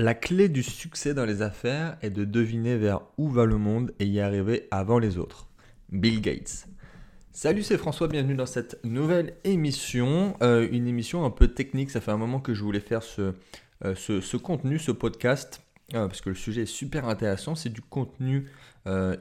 La 0.00 0.14
clé 0.14 0.48
du 0.48 0.62
succès 0.62 1.12
dans 1.12 1.26
les 1.26 1.42
affaires 1.42 1.98
est 2.00 2.08
de 2.08 2.24
deviner 2.24 2.78
vers 2.78 3.02
où 3.18 3.28
va 3.28 3.44
le 3.44 3.58
monde 3.58 3.92
et 3.98 4.06
y 4.06 4.18
arriver 4.18 4.66
avant 4.70 4.98
les 4.98 5.18
autres. 5.18 5.46
Bill 5.92 6.22
Gates. 6.22 6.66
Salut, 7.32 7.62
c'est 7.62 7.76
François, 7.76 8.08
bienvenue 8.08 8.34
dans 8.34 8.46
cette 8.46 8.82
nouvelle 8.82 9.34
émission. 9.44 10.38
Euh, 10.42 10.66
une 10.72 10.86
émission 10.86 11.26
un 11.26 11.30
peu 11.30 11.48
technique, 11.48 11.90
ça 11.90 12.00
fait 12.00 12.12
un 12.12 12.16
moment 12.16 12.40
que 12.40 12.54
je 12.54 12.64
voulais 12.64 12.80
faire 12.80 13.02
ce, 13.02 13.34
euh, 13.84 14.38
contenu, 14.42 14.78
ce 14.78 14.90
podcast, 14.90 15.60
euh, 15.92 16.06
parce 16.06 16.22
que 16.22 16.30
le 16.30 16.34
sujet 16.34 16.62
est 16.62 16.64
super 16.64 17.06
intéressant. 17.06 17.54
C'est 17.54 17.68
du 17.68 17.82
contenu 17.82 18.48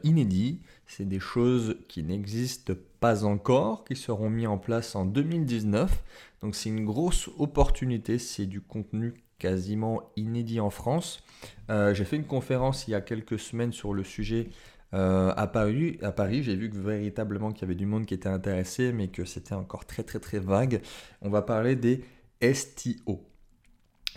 inédit, 0.05 0.61
c'est 0.87 1.09
des 1.09 1.19
choses 1.19 1.75
qui 1.89 2.03
n'existent 2.03 2.73
pas 3.01 3.25
encore, 3.25 3.83
qui 3.83 3.97
seront 3.97 4.29
mis 4.29 4.47
en 4.47 4.57
place 4.57 4.95
en 4.95 5.03
2019. 5.03 5.91
Donc 6.39 6.55
c'est 6.55 6.69
une 6.69 6.85
grosse 6.85 7.29
opportunité, 7.37 8.17
c'est 8.17 8.45
du 8.45 8.61
contenu 8.61 9.13
quasiment 9.39 10.11
inédit 10.15 10.59
en 10.59 10.69
France. 10.69 11.23
Euh, 11.69 11.93
j'ai 11.93 12.05
fait 12.05 12.17
une 12.17 12.25
conférence 12.25 12.87
il 12.87 12.91
y 12.91 12.95
a 12.95 13.01
quelques 13.01 13.39
semaines 13.39 13.73
sur 13.73 13.93
le 13.93 14.03
sujet 14.03 14.49
euh, 14.93 15.33
à 15.35 15.47
Paris. 15.47 15.97
J'ai 16.43 16.55
vu 16.55 16.69
que 16.69 16.77
véritablement 16.77 17.51
qu'il 17.51 17.61
y 17.61 17.65
avait 17.65 17.75
du 17.75 17.85
monde 17.85 18.05
qui 18.05 18.13
était 18.13 18.29
intéressé, 18.29 18.91
mais 18.91 19.07
que 19.07 19.25
c'était 19.25 19.55
encore 19.55 19.85
très 19.85 20.03
très 20.03 20.19
très 20.19 20.39
vague. 20.39 20.81
On 21.21 21.29
va 21.29 21.41
parler 21.41 21.75
des 21.75 22.03
STO. 22.41 23.25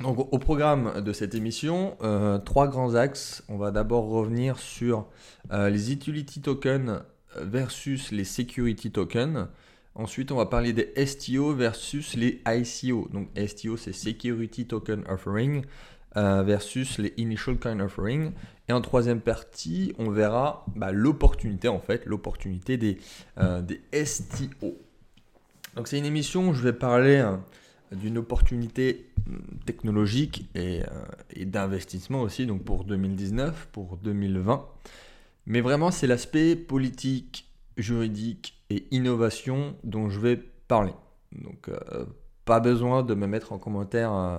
Donc 0.01 0.19
au 0.19 0.39
programme 0.39 1.01
de 1.01 1.13
cette 1.13 1.35
émission, 1.35 1.97
euh, 2.03 2.39
trois 2.39 2.69
grands 2.69 2.95
axes. 2.95 3.45
On 3.49 3.57
va 3.57 3.71
d'abord 3.71 4.09
revenir 4.09 4.59
sur 4.59 5.07
les 5.51 5.93
utility 5.93 6.41
tokens 6.41 7.03
versus 7.37 8.11
les 8.11 8.25
security 8.25 8.91
tokens. 8.91 9.49
Ensuite, 9.95 10.33
on 10.33 10.37
va 10.37 10.47
parler 10.47 10.73
des 10.73 10.93
STO 11.07 11.55
versus 11.55 12.15
les 12.15 12.41
ICO. 12.47 13.09
Donc 13.13 13.29
STO, 13.47 13.77
c'est 13.77 13.93
Security 13.93 14.67
Token 14.67 15.05
Offering 15.09 15.65
euh, 16.17 16.43
versus 16.43 16.99
les 16.99 17.13
Initial 17.19 17.59
Coin 17.59 17.79
Offering. 17.81 18.33
Et 18.69 18.73
en 18.73 18.81
troisième 18.81 19.21
partie, 19.21 19.95
on 19.99 20.11
verra 20.11 20.65
bah, 20.77 20.93
l'opportunité, 20.93 21.69
en 21.69 21.79
fait, 21.79 22.07
l'opportunité 22.07 22.79
des, 22.79 22.99
euh, 23.39 23.61
des 23.61 23.83
STO. 24.05 24.79
Donc 25.77 25.89
c'est 25.89 25.99
une 25.99 26.07
émission 26.07 26.51
où 26.51 26.55
je 26.55 26.63
vais 26.63 26.73
parler 26.73 27.19
hein, 27.19 27.43
d'une 27.93 28.19
opportunité 28.19 29.11
hum, 29.27 29.43
technologique 29.67 30.49
et, 30.55 30.83
euh, 30.83 30.87
et 31.35 31.45
d'investissement 31.45 32.23
aussi, 32.23 32.47
donc 32.47 32.63
pour 32.63 32.85
2019, 32.85 33.69
pour 33.73 33.99
2020. 33.99 34.67
Mais 35.47 35.61
vraiment, 35.61 35.91
c'est 35.91 36.07
l'aspect 36.07 36.57
politique, 36.57 37.52
juridique 37.77 38.63
et 38.71 38.87
innovation 38.91 39.77
dont 39.85 40.11
je 40.11 40.21
vais 40.21 40.37
parler. 40.37 40.95
Donc, 41.33 41.69
euh, 41.69 42.07
pas 42.45 42.61
besoin 42.61 43.03
de 43.03 43.15
me 43.15 43.27
mettre 43.27 43.53
en 43.53 43.59
commentaire 43.59 44.13
euh, 44.13 44.39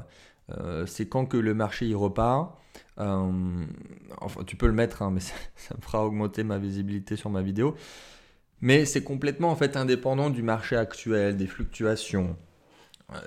euh, 0.51 0.85
c'est 0.85 1.07
quand 1.07 1.25
que 1.25 1.37
le 1.37 1.53
marché 1.53 1.85
y 1.87 1.95
repart. 1.95 2.57
enfin, 2.97 4.43
tu 4.45 4.55
peux 4.55 4.67
le 4.67 4.73
mettre, 4.73 5.01
hein, 5.01 5.11
mais 5.13 5.21
ça, 5.21 5.33
me 5.75 5.81
fera 5.81 6.05
augmenter 6.05 6.43
ma 6.43 6.57
visibilité 6.57 7.15
sur 7.15 7.29
ma 7.29 7.41
vidéo. 7.41 7.75
Mais 8.61 8.85
c'est 8.85 9.03
complètement 9.03 9.49
en 9.49 9.55
fait 9.55 9.75
indépendant 9.75 10.29
du 10.29 10.41
marché 10.41 10.77
actuel, 10.77 11.35
des 11.35 11.47
fluctuations, 11.47 12.37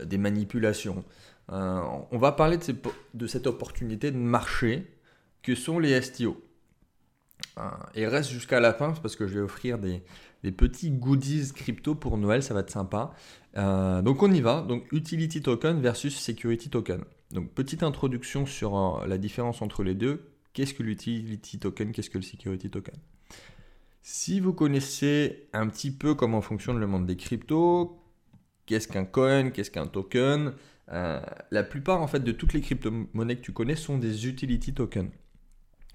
des 0.02 0.16
manipulations. 0.16 1.04
on 1.48 2.18
va 2.18 2.32
parler 2.32 2.56
de, 2.56 2.74
de, 3.12 3.26
cette 3.26 3.46
opportunité 3.46 4.10
de 4.10 4.16
marché 4.16 4.86
que 5.42 5.54
sont 5.54 5.78
les 5.78 6.00
STO. 6.00 6.42
Et 7.94 8.06
reste 8.06 8.30
jusqu'à 8.30 8.60
la 8.60 8.74
fin 8.74 8.92
parce 8.92 9.16
que 9.16 9.26
je 9.26 9.34
vais 9.34 9.40
offrir 9.40 9.78
des, 9.78 10.02
des 10.42 10.52
petits 10.52 10.90
goodies 10.90 11.52
crypto 11.52 11.94
pour 11.94 12.18
Noël, 12.18 12.42
ça 12.42 12.54
va 12.54 12.60
être 12.60 12.70
sympa. 12.70 13.14
Euh, 13.56 14.02
donc 14.02 14.22
on 14.22 14.30
y 14.30 14.40
va, 14.40 14.62
donc 14.62 14.86
utility 14.92 15.42
token 15.42 15.80
versus 15.80 16.16
security 16.16 16.68
token. 16.68 17.04
Donc 17.32 17.50
petite 17.50 17.82
introduction 17.82 18.46
sur 18.46 18.76
euh, 18.76 19.06
la 19.06 19.18
différence 19.18 19.62
entre 19.62 19.82
les 19.82 19.94
deux. 19.94 20.30
Qu'est-ce 20.52 20.74
que 20.74 20.82
l'utility 20.82 21.58
token, 21.58 21.92
qu'est-ce 21.92 22.10
que 22.10 22.18
le 22.18 22.22
security 22.22 22.70
token? 22.70 22.94
Si 24.02 24.38
vous 24.38 24.52
connaissez 24.52 25.48
un 25.52 25.66
petit 25.68 25.90
peu 25.90 26.14
comment 26.14 26.40
fonctionne 26.40 26.78
le 26.78 26.86
monde 26.86 27.06
des 27.06 27.16
cryptos, 27.16 27.98
qu'est-ce 28.66 28.86
qu'un 28.86 29.04
coin, 29.04 29.50
qu'est-ce 29.50 29.70
qu'un 29.70 29.86
token, 29.86 30.52
euh, 30.92 31.20
la 31.50 31.62
plupart 31.64 32.00
en 32.00 32.06
fait 32.06 32.20
de 32.20 32.30
toutes 32.30 32.52
les 32.52 32.60
crypto-monnaies 32.60 33.36
que 33.36 33.42
tu 33.42 33.52
connais 33.52 33.74
sont 33.74 33.98
des 33.98 34.28
utility 34.28 34.74
tokens. 34.74 35.10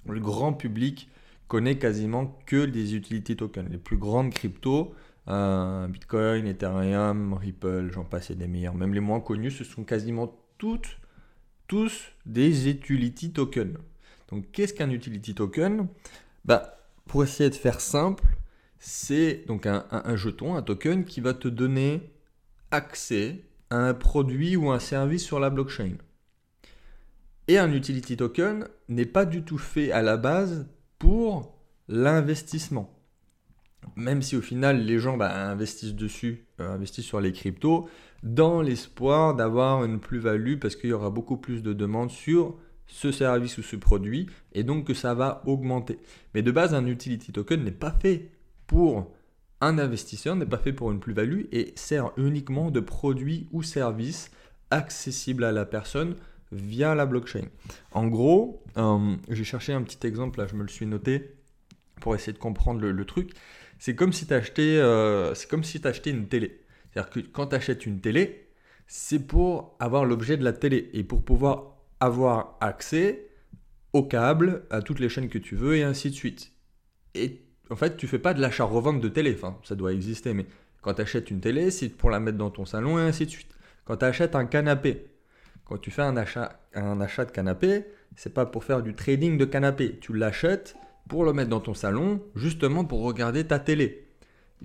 Le 0.09 0.19
grand 0.19 0.51
public 0.51 1.09
connaît 1.51 1.78
quasiment 1.78 2.39
que 2.45 2.66
des 2.66 2.95
utility 2.95 3.35
tokens. 3.35 3.69
Les 3.69 3.78
plus 3.78 3.97
grandes 3.97 4.34
cryptos, 4.34 4.95
euh, 5.28 5.85
Bitcoin, 5.89 6.47
Ethereum, 6.47 7.34
Ripple, 7.34 7.89
j'en 7.91 8.06
passe 8.06 8.29
et 8.29 8.35
des 8.35 8.47
meilleurs. 8.47 8.73
Même 8.73 8.94
les 8.94 9.01
moins 9.01 9.19
connus, 9.19 9.51
ce 9.51 9.66
sont 9.66 9.84
quasiment 9.84 10.34
toutes, 10.57 10.97
tous 11.67 12.03
des 12.25 12.69
utility 12.69 13.34
tokens. 13.34 13.78
Donc 14.29 14.50
qu'est-ce 14.53 14.73
qu'un 14.73 14.91
utility 14.91 15.35
token? 15.35 15.89
Bah, 16.45 16.78
Pour 17.06 17.22
essayer 17.25 17.50
de 17.50 17.56
faire 17.56 17.81
simple, 17.81 18.23
c'est 18.79 19.44
donc 19.45 19.66
un, 19.66 19.85
un, 19.91 20.16
jeton, 20.16 20.56
un 20.56 20.62
token 20.62 21.03
qui 21.03 21.19
va 21.19 21.33
te 21.33 21.50
donner 21.50 22.13
accès 22.72 23.44
à 23.69 23.75
un 23.75 23.94
produit 23.94 24.56
ou 24.56 24.72
un 24.72 24.79
service 24.79 25.25
sur 25.25 25.41
la 25.41 25.50
blockchain. 25.50 25.97
Et 27.50 27.57
un 27.57 27.73
utility 27.73 28.16
token 28.16 28.69
n'est 28.88 29.06
pas 29.06 29.25
du 29.25 29.44
tout 29.44 29.57
fait 29.57 29.91
à 29.91 30.01
la 30.01 30.16
base 30.16 30.66
pour 31.01 31.57
l'investissement. 31.88 32.95
Même 33.95 34.22
si 34.22 34.38
au 34.38 34.41
final 34.41 34.85
les 34.85 35.00
gens 35.00 35.17
bah, 35.17 35.50
investissent 35.50 35.95
dessus, 35.95 36.45
euh, 36.59 36.75
investissent 36.75 37.07
sur 37.07 37.19
les 37.19 37.31
cryptos, 37.31 37.89
dans 38.22 38.62
l'espoir 38.62 39.35
d'avoir 39.35 39.84
une 39.84 40.00
plus-value 40.00 40.59
parce 40.59 40.75
qu'il 40.75 40.91
y 40.91 40.94
aura 40.94 41.09
beaucoup 41.09 41.38
plus 41.38 41.63
de 41.63 41.73
demandes 41.73 42.12
sur 42.12 42.56
ce 42.85 43.12
service 43.12 43.57
ou 43.57 43.63
ce 43.63 43.78
produit 43.78 44.28
et 44.53 44.62
donc 44.62 44.85
que 44.85 44.94
ça 44.94 45.16
va 45.16 45.41
augmenter. 45.47 45.97
Mais 46.35 46.44
de 46.44 46.51
base, 46.51 46.75
un 46.75 46.85
utility 46.85 47.31
token 47.31 47.63
n'est 47.63 47.72
pas 47.72 47.91
fait 48.00 48.29
pour 48.68 49.12
un 49.59 49.79
investisseur, 49.79 50.35
n'est 50.35 50.45
pas 50.45 50.59
fait 50.59 50.73
pour 50.73 50.91
une 50.91 51.00
plus-value 51.00 51.45
et 51.51 51.73
sert 51.75 52.12
uniquement 52.16 52.69
de 52.69 52.79
produit 52.79 53.50
ou 53.51 53.63
service 53.63 54.29
accessible 54.69 55.45
à 55.45 55.51
la 55.51 55.66
personne 55.66 56.16
via 56.51 56.95
la 56.95 57.06
blockchain. 57.06 57.45
En 57.91 58.07
gros, 58.07 58.63
euh, 58.78 59.16
j'ai 59.29 59.44
cherché 59.44 59.73
un 59.73 59.81
petit 59.81 60.06
exemple, 60.06 60.39
là 60.39 60.47
je 60.47 60.56
me 60.56 60.63
le 60.63 60.67
suis 60.67 60.85
noté 60.85 61.35
pour 62.00 62.16
essayer 62.16 62.34
de 62.34 62.38
comprendre 62.38 62.81
le, 62.81 63.06
truc. 63.06 63.31
C'est 63.79 63.95
comme 63.95 64.12
si 64.12 64.28
tu 64.28 64.34
achetais, 64.34 64.78
euh, 64.78 65.34
si 65.35 65.47
une 66.07 66.28
télé. 66.28 66.62
C'est-à-dire 66.91 67.09
que 67.09 67.19
quand 67.19 67.47
tu 67.47 67.56
achètes 67.56 67.85
une 67.85 68.01
télé, 68.01 68.50
c'est 68.88 69.19
pour 69.19 69.75
avoir 69.79 70.03
l'objet 70.03 70.35
de 70.35 70.44
la 70.44 70.53
télé 70.53 70.89
et 70.94 71.03
pour 71.03 71.23
pouvoir 71.23 71.78
avoir 72.00 72.57
accès 72.59 73.28
au 73.94 74.03
câble, 74.03 74.66
à 74.69 74.81
toutes 74.81 75.00
les 75.00 75.09
chaînes 75.09 75.29
que 75.29 75.38
tu 75.38 75.56
veux 75.56 75.78
et 75.78 75.83
ainsi 75.83 76.09
de 76.09 76.16
suite. 76.16 76.51
Et 77.13 77.41
en 77.69 77.75
fait, 77.75 77.97
tu 77.97 78.07
fais 78.07 78.19
pas 78.19 78.33
de 78.33 78.41
l'achat-revente 78.41 79.00
de 79.00 79.09
télé, 79.09 79.33
enfin, 79.33 79.57
ça 79.63 79.75
doit 79.75 79.94
exister, 79.94 80.33
mais 80.33 80.45
quand 80.81 80.95
tu 80.95 81.01
achètes 81.01 81.29
une 81.29 81.41
télé, 81.41 81.72
c'est 81.72 81.89
pour 81.89 82.09
la 82.09 82.19
mettre 82.19 82.38
dans 82.38 82.50
ton 82.50 82.66
salon 82.66 83.00
et 83.00 83.03
ainsi 83.03 83.25
de 83.25 83.31
suite. 83.31 83.56
Quand 83.85 83.97
tu 83.97 84.06
achètes 84.06 84.35
un 84.35 84.45
canapé, 84.45 85.10
quand 85.71 85.77
tu 85.77 85.89
fais 85.89 86.01
un 86.01 86.17
achat, 86.17 86.59
un 86.73 86.99
achat 86.99 87.23
de 87.23 87.31
canapé, 87.31 87.85
c'est 88.17 88.33
pas 88.33 88.45
pour 88.45 88.65
faire 88.65 88.81
du 88.81 88.93
trading 88.93 89.37
de 89.37 89.45
canapé. 89.45 89.97
Tu 90.01 90.13
l'achètes 90.13 90.75
pour 91.07 91.23
le 91.23 91.31
mettre 91.31 91.49
dans 91.49 91.61
ton 91.61 91.73
salon, 91.73 92.21
justement 92.35 92.83
pour 92.83 93.03
regarder 93.03 93.47
ta 93.47 93.57
télé. 93.57 94.09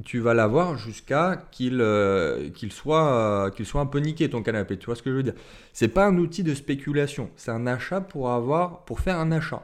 Tu 0.05 0.19
vas 0.19 0.35
l'avoir 0.35 0.77
jusqu'à 0.77 1.47
qu'il 1.53 1.81
euh, 1.81 2.51
soit, 2.71 3.53
qu'il 3.55 3.67
soit 3.67 3.81
un 3.81 3.87
peu 3.87 4.01
niqué 4.01 4.29
ton 4.29 4.43
canapé. 4.43 4.79
Tu 4.79 4.87
vois 4.87 4.97
ce 4.97 5.03
que 5.05 5.11
je 5.13 5.15
veux 5.15 5.23
dire? 5.23 5.35
C'est 5.73 5.87
pas 5.87 6.07
un 6.07 6.19
outil 6.19 6.43
de 6.43 6.55
spéculation. 6.55 7.31
C'est 7.37 7.53
un 7.53 7.69
achat 7.69 8.01
pour 8.01 8.33
avoir, 8.33 8.85
pour 8.85 8.99
faire 8.99 9.21
un 9.21 9.31
achat. 9.31 9.63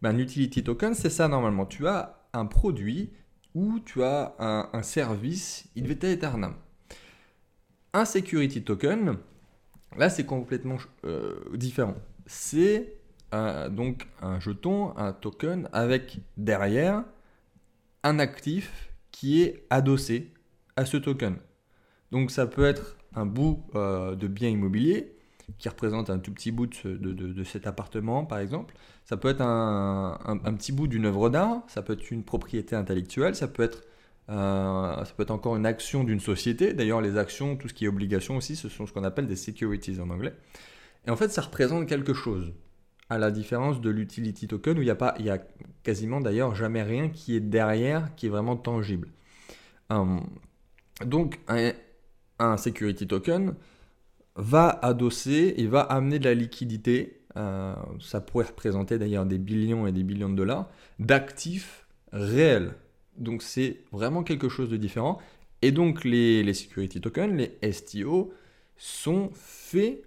Ben, 0.00 0.10
un 0.10 0.18
utility 0.18 0.62
token, 0.62 0.94
c'est 0.94 1.10
ça 1.10 1.26
normalement. 1.26 1.66
Tu 1.66 1.88
as 1.88 2.20
un 2.32 2.46
produit 2.46 3.10
ou 3.56 3.80
tu 3.80 4.04
as 4.04 4.36
un, 4.38 4.82
service 4.82 5.66
il 5.74 5.88
vita 5.88 6.06
aeternam. 6.06 6.54
Un 7.92 8.04
security 8.04 8.62
token, 8.62 9.16
Là, 9.96 10.10
c'est 10.10 10.26
complètement 10.26 10.76
euh, 11.04 11.34
différent. 11.54 11.96
C'est 12.26 12.98
donc 13.70 14.06
un 14.22 14.38
jeton, 14.38 14.96
un 14.96 15.12
token 15.12 15.68
avec 15.72 16.20
derrière 16.36 17.02
un 18.04 18.20
actif 18.20 18.92
qui 19.10 19.42
est 19.42 19.66
adossé 19.70 20.32
à 20.76 20.84
ce 20.84 20.96
token. 20.96 21.36
Donc 22.12 22.30
ça 22.30 22.46
peut 22.46 22.64
être 22.64 22.96
un 23.14 23.26
bout 23.26 23.64
euh, 23.74 24.14
de 24.14 24.28
bien 24.28 24.48
immobilier 24.48 25.16
qui 25.58 25.68
représente 25.68 26.10
un 26.10 26.18
tout 26.18 26.32
petit 26.32 26.52
bout 26.52 26.68
de, 26.84 27.44
cet 27.44 27.66
appartement, 27.66 28.24
par 28.24 28.38
exemple. 28.38 28.74
Ça 29.04 29.16
peut 29.16 29.28
être 29.28 29.42
un, 29.42 30.18
un 30.24 30.54
petit 30.54 30.72
bout 30.72 30.86
d'une 30.86 31.04
œuvre 31.04 31.28
d'art, 31.28 31.62
ça 31.66 31.82
peut 31.82 31.92
être 31.92 32.10
une 32.10 32.24
propriété 32.24 32.76
intellectuelle, 32.76 33.34
ça 33.34 33.46
peut 33.46 33.62
être 33.62 33.82
euh, 34.30 35.04
ça 35.04 35.12
peut 35.16 35.22
être 35.22 35.30
encore 35.30 35.56
une 35.56 35.66
action 35.66 36.04
d'une 36.04 36.20
société. 36.20 36.72
D'ailleurs, 36.72 37.00
les 37.00 37.16
actions, 37.16 37.56
tout 37.56 37.68
ce 37.68 37.74
qui 37.74 37.84
est 37.84 37.88
obligation 37.88 38.36
aussi, 38.36 38.56
ce 38.56 38.68
sont 38.68 38.86
ce 38.86 38.92
qu'on 38.92 39.04
appelle 39.04 39.26
des 39.26 39.36
securities 39.36 40.00
en 40.00 40.10
anglais. 40.10 40.34
Et 41.06 41.10
en 41.10 41.16
fait, 41.16 41.28
ça 41.28 41.42
représente 41.42 41.86
quelque 41.86 42.14
chose. 42.14 42.52
À 43.10 43.18
la 43.18 43.30
différence 43.30 43.80
de 43.80 43.90
l'utility 43.90 44.48
token, 44.48 44.78
où 44.78 44.82
il 44.82 44.86
n'y 44.86 44.90
a, 44.90 45.34
a 45.34 45.38
quasiment 45.82 46.20
d'ailleurs 46.20 46.54
jamais 46.54 46.82
rien 46.82 47.10
qui 47.10 47.36
est 47.36 47.40
derrière, 47.40 48.14
qui 48.14 48.26
est 48.26 48.30
vraiment 48.30 48.56
tangible. 48.56 49.08
Euh, 49.92 50.18
donc, 51.04 51.40
un, 51.48 51.72
un, 52.38 52.56
security 52.56 53.06
token 53.06 53.54
va 54.36 54.70
adosser 54.70 55.54
et 55.58 55.66
va 55.66 55.80
amener 55.80 56.18
de 56.18 56.24
la 56.24 56.34
liquidité 56.34 57.24
euh, 57.36 57.74
ça 58.00 58.20
pourrait 58.20 58.46
représenter 58.46 58.98
d'ailleurs 58.98 59.26
des 59.26 59.38
billions 59.38 59.86
et 59.86 59.92
des 59.92 60.04
billions 60.04 60.28
de 60.28 60.36
dollars, 60.36 60.68
d'actifs 60.98 61.86
réels. 62.12 62.74
Donc 63.18 63.42
c'est 63.42 63.78
vraiment 63.92 64.22
quelque 64.22 64.48
chose 64.48 64.70
de 64.70 64.76
différent. 64.76 65.18
Et 65.62 65.72
donc 65.72 66.04
les, 66.04 66.52
security 66.54 67.00
tokens, 67.00 67.34
les 67.34 67.72
STO, 67.72 68.32
sont 68.76 69.30
faits 69.32 70.04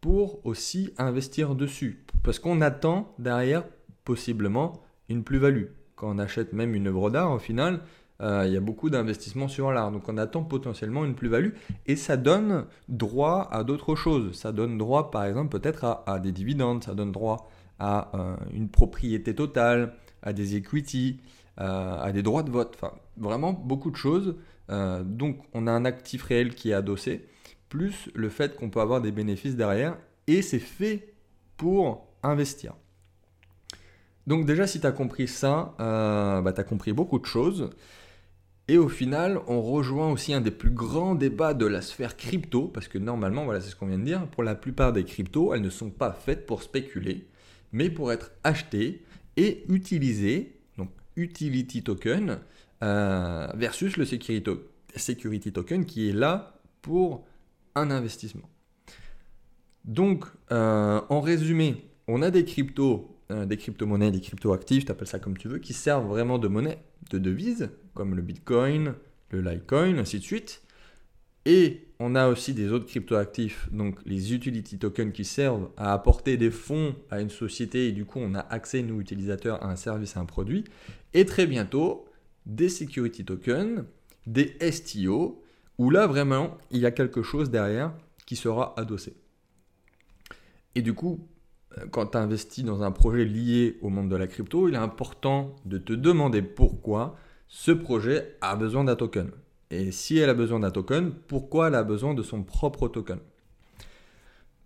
pour 0.00 0.44
aussi 0.44 0.92
investir 0.98 1.54
dessus. 1.54 2.04
Parce 2.22 2.38
qu'on 2.38 2.60
attend 2.60 3.14
derrière 3.18 3.64
possiblement 4.04 4.82
une 5.08 5.24
plus-value. 5.24 5.66
Quand 5.94 6.14
on 6.14 6.18
achète 6.18 6.52
même 6.52 6.74
une 6.74 6.88
œuvre 6.88 7.10
d'art, 7.10 7.32
au 7.32 7.38
final, 7.38 7.80
euh, 8.20 8.44
il 8.46 8.52
y 8.52 8.56
a 8.56 8.60
beaucoup 8.60 8.90
d'investissements 8.90 9.48
sur 9.48 9.72
l'art. 9.72 9.90
Donc 9.90 10.08
on 10.08 10.16
attend 10.18 10.44
potentiellement 10.44 11.04
une 11.04 11.14
plus-value 11.14 11.50
et 11.86 11.96
ça 11.96 12.16
donne 12.16 12.66
droit 12.88 13.48
à 13.50 13.64
d'autres 13.64 13.94
choses. 13.94 14.32
Ça 14.36 14.52
donne 14.52 14.78
droit 14.78 15.10
par 15.10 15.24
exemple 15.24 15.58
peut-être 15.58 16.02
à, 16.06 16.20
des 16.20 16.32
dividendes, 16.32 16.84
ça 16.84 16.94
donne 16.94 17.12
droit 17.12 17.50
à 17.78 18.10
euh, 18.14 18.36
une 18.52 18.68
propriété 18.68 19.34
totale, 19.34 19.94
à 20.22 20.32
des 20.32 20.54
equity, 20.56 21.20
à 21.56 22.10
des 22.12 22.22
droits 22.22 22.42
de 22.42 22.50
vote. 22.50 22.78
Vraiment 23.16 23.52
beaucoup 23.52 23.90
de 23.90 23.96
choses. 23.96 24.36
donc 24.68 25.38
on 25.52 25.66
a 25.66 25.72
un 25.72 25.84
actif 25.84 26.22
réel 26.22 26.54
qui 26.54 26.70
est 26.70 26.74
adossé, 26.74 27.26
plus 27.68 28.10
le 28.14 28.28
fait 28.28 28.56
qu'on 28.56 28.70
peut 28.70 28.80
avoir 28.80 29.00
des 29.00 29.12
bénéfices 29.12 29.56
derrière 29.56 29.96
et 30.26 30.42
c'est 30.42 30.58
fait 30.58 31.14
pour 31.56 32.06
investir. 32.22 32.74
Donc 34.26 34.46
déjà, 34.46 34.66
si 34.66 34.80
tu 34.80 34.86
as 34.86 34.92
compris 34.92 35.28
ça, 35.28 35.74
bah, 35.78 36.52
tu 36.54 36.60
as 36.60 36.64
compris 36.64 36.92
beaucoup 36.92 37.18
de 37.18 37.26
choses. 37.26 37.70
Et 38.68 38.78
au 38.78 38.88
final, 38.88 39.40
on 39.48 39.60
rejoint 39.60 40.10
aussi 40.10 40.32
un 40.32 40.40
des 40.40 40.52
plus 40.52 40.70
grands 40.70 41.16
débats 41.16 41.52
de 41.52 41.66
la 41.66 41.82
sphère 41.82 42.16
crypto, 42.16 42.68
parce 42.68 42.86
que 42.86 42.96
normalement, 42.96 43.44
voilà, 43.44 43.60
c'est 43.60 43.70
ce 43.70 43.76
qu'on 43.76 43.86
vient 43.86 43.98
de 43.98 44.04
dire, 44.04 44.26
pour 44.28 44.44
la 44.44 44.54
plupart 44.54 44.92
des 44.92 45.04
cryptos, 45.04 45.52
elles 45.52 45.62
ne 45.62 45.70
sont 45.70 45.90
pas 45.90 46.12
faites 46.12 46.46
pour 46.46 46.62
spéculer, 46.62 47.26
mais 47.72 47.90
pour 47.90 48.12
être 48.12 48.30
achetées 48.44 49.02
et 49.36 49.64
utilisées, 49.68 50.60
utility 51.16 51.82
token, 51.82 52.38
euh, 52.82 53.46
versus 53.54 53.96
le 53.96 54.04
security, 54.04 55.52
token 55.52 55.84
qui 55.84 56.08
est 56.08 56.12
là 56.12 56.60
pour 56.80 57.24
un 57.74 57.90
investissement. 57.90 58.48
Donc, 59.84 60.24
euh, 60.50 61.00
en 61.08 61.20
résumé, 61.20 61.88
on 62.08 62.22
a 62.22 62.30
des 62.30 62.44
cryptos 62.44 63.12
euh, 63.32 63.46
des 63.46 63.56
crypto-monnaies, 63.56 64.10
des 64.10 64.20
crypto-actifs, 64.20 64.84
tu 64.84 64.92
appelles 64.92 65.06
ça 65.06 65.18
comme 65.18 65.38
tu 65.38 65.48
veux, 65.48 65.58
qui 65.58 65.72
servent 65.72 66.06
vraiment 66.06 66.38
de 66.38 66.48
monnaie, 66.48 66.82
de 67.10 67.18
devise, 67.18 67.70
comme 67.94 68.14
le 68.14 68.20
Bitcoin, 68.20 68.94
le 69.30 69.40
Litecoin, 69.40 69.98
ainsi 69.98 70.18
de 70.18 70.24
suite. 70.24 70.61
Et 71.44 71.88
on 71.98 72.14
a 72.14 72.28
aussi 72.28 72.54
des 72.54 72.72
autres 72.72 72.86
crypto-actifs, 72.86 73.68
donc 73.72 73.98
les 74.04 74.32
utility 74.34 74.78
tokens 74.78 75.12
qui 75.12 75.24
servent 75.24 75.70
à 75.76 75.92
apporter 75.92 76.36
des 76.36 76.50
fonds 76.50 76.94
à 77.10 77.20
une 77.20 77.30
société 77.30 77.88
et 77.88 77.92
du 77.92 78.04
coup 78.04 78.18
on 78.20 78.34
a 78.34 78.40
accès, 78.40 78.82
nous 78.82 79.00
utilisateurs, 79.00 79.62
à 79.62 79.70
un 79.70 79.76
service, 79.76 80.16
à 80.16 80.20
un 80.20 80.24
produit. 80.24 80.64
Et 81.14 81.24
très 81.24 81.46
bientôt, 81.46 82.06
des 82.46 82.68
security 82.68 83.24
tokens, 83.24 83.84
des 84.26 84.56
STO, 84.70 85.42
où 85.78 85.90
là 85.90 86.06
vraiment 86.06 86.58
il 86.70 86.80
y 86.80 86.86
a 86.86 86.90
quelque 86.90 87.22
chose 87.22 87.50
derrière 87.50 87.92
qui 88.26 88.36
sera 88.36 88.74
adossé. 88.78 89.14
Et 90.74 90.82
du 90.82 90.94
coup, 90.94 91.28
euh, 91.78 91.86
quand 91.90 92.06
tu 92.06 92.18
investis 92.18 92.64
dans 92.64 92.82
un 92.82 92.92
projet 92.92 93.24
lié 93.24 93.78
au 93.82 93.88
monde 93.88 94.08
de 94.08 94.16
la 94.16 94.26
crypto, 94.26 94.68
il 94.68 94.74
est 94.74 94.78
important 94.78 95.54
de 95.64 95.78
te 95.78 95.92
demander 95.92 96.42
pourquoi 96.42 97.16
ce 97.48 97.72
projet 97.72 98.36
a 98.40 98.56
besoin 98.56 98.84
d'un 98.84 98.96
token. 98.96 99.30
Et 99.72 99.90
si 99.90 100.18
elle 100.18 100.28
a 100.28 100.34
besoin 100.34 100.60
d'un 100.60 100.70
token, 100.70 101.12
pourquoi 101.12 101.68
elle 101.68 101.74
a 101.74 101.82
besoin 101.82 102.12
de 102.12 102.22
son 102.22 102.42
propre 102.42 102.88
token? 102.88 103.18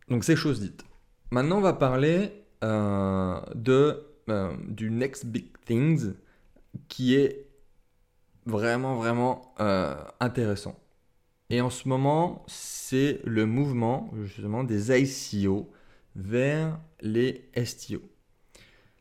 Donc 0.08 0.25
c'est 0.25 0.35
chose 0.35 0.61
dite. 0.61 0.85
Maintenant, 1.31 1.58
on 1.58 1.61
va 1.61 1.73
parler 1.73 2.32
euh, 2.64 3.41
de, 3.55 4.05
euh, 4.29 4.53
du 4.67 4.91
next 4.91 5.26
big 5.26 5.47
things 5.64 6.12
qui 6.88 7.14
est 7.14 7.47
vraiment, 8.47 8.97
vraiment 8.97 9.55
intéressant. 10.20 10.76
Et 11.50 11.61
en 11.61 11.70
ce 11.70 11.88
moment, 11.88 12.44
c'est 12.49 13.20
le 13.25 13.47
mouvement 13.47 14.11
justement 14.25 14.64
des 14.64 14.91
ICO 14.91 15.70
vers 16.17 16.79
les 17.00 17.49
STO. 17.64 18.02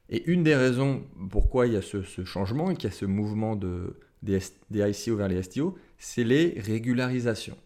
Et 0.10 0.30
une 0.30 0.44
des 0.44 0.56
raisons 0.56 1.04
pourquoi 1.32 1.66
il 1.66 1.74
y 1.74 1.78
a 1.78 1.82
ce, 1.82 2.04
changement 2.24 2.70
et 2.70 2.76
qu'il 2.76 2.90
y 2.90 2.94
a 2.94 2.96
ce 2.96 3.06
mouvement 3.06 3.56
de, 3.56 3.98
des, 4.22 4.40
ICO 4.72 5.16
vers 5.16 5.28
les 5.28 5.42
STO, 5.42 5.78
c'est 5.98 6.24
les 6.24 6.60
régularisations. 6.60 7.58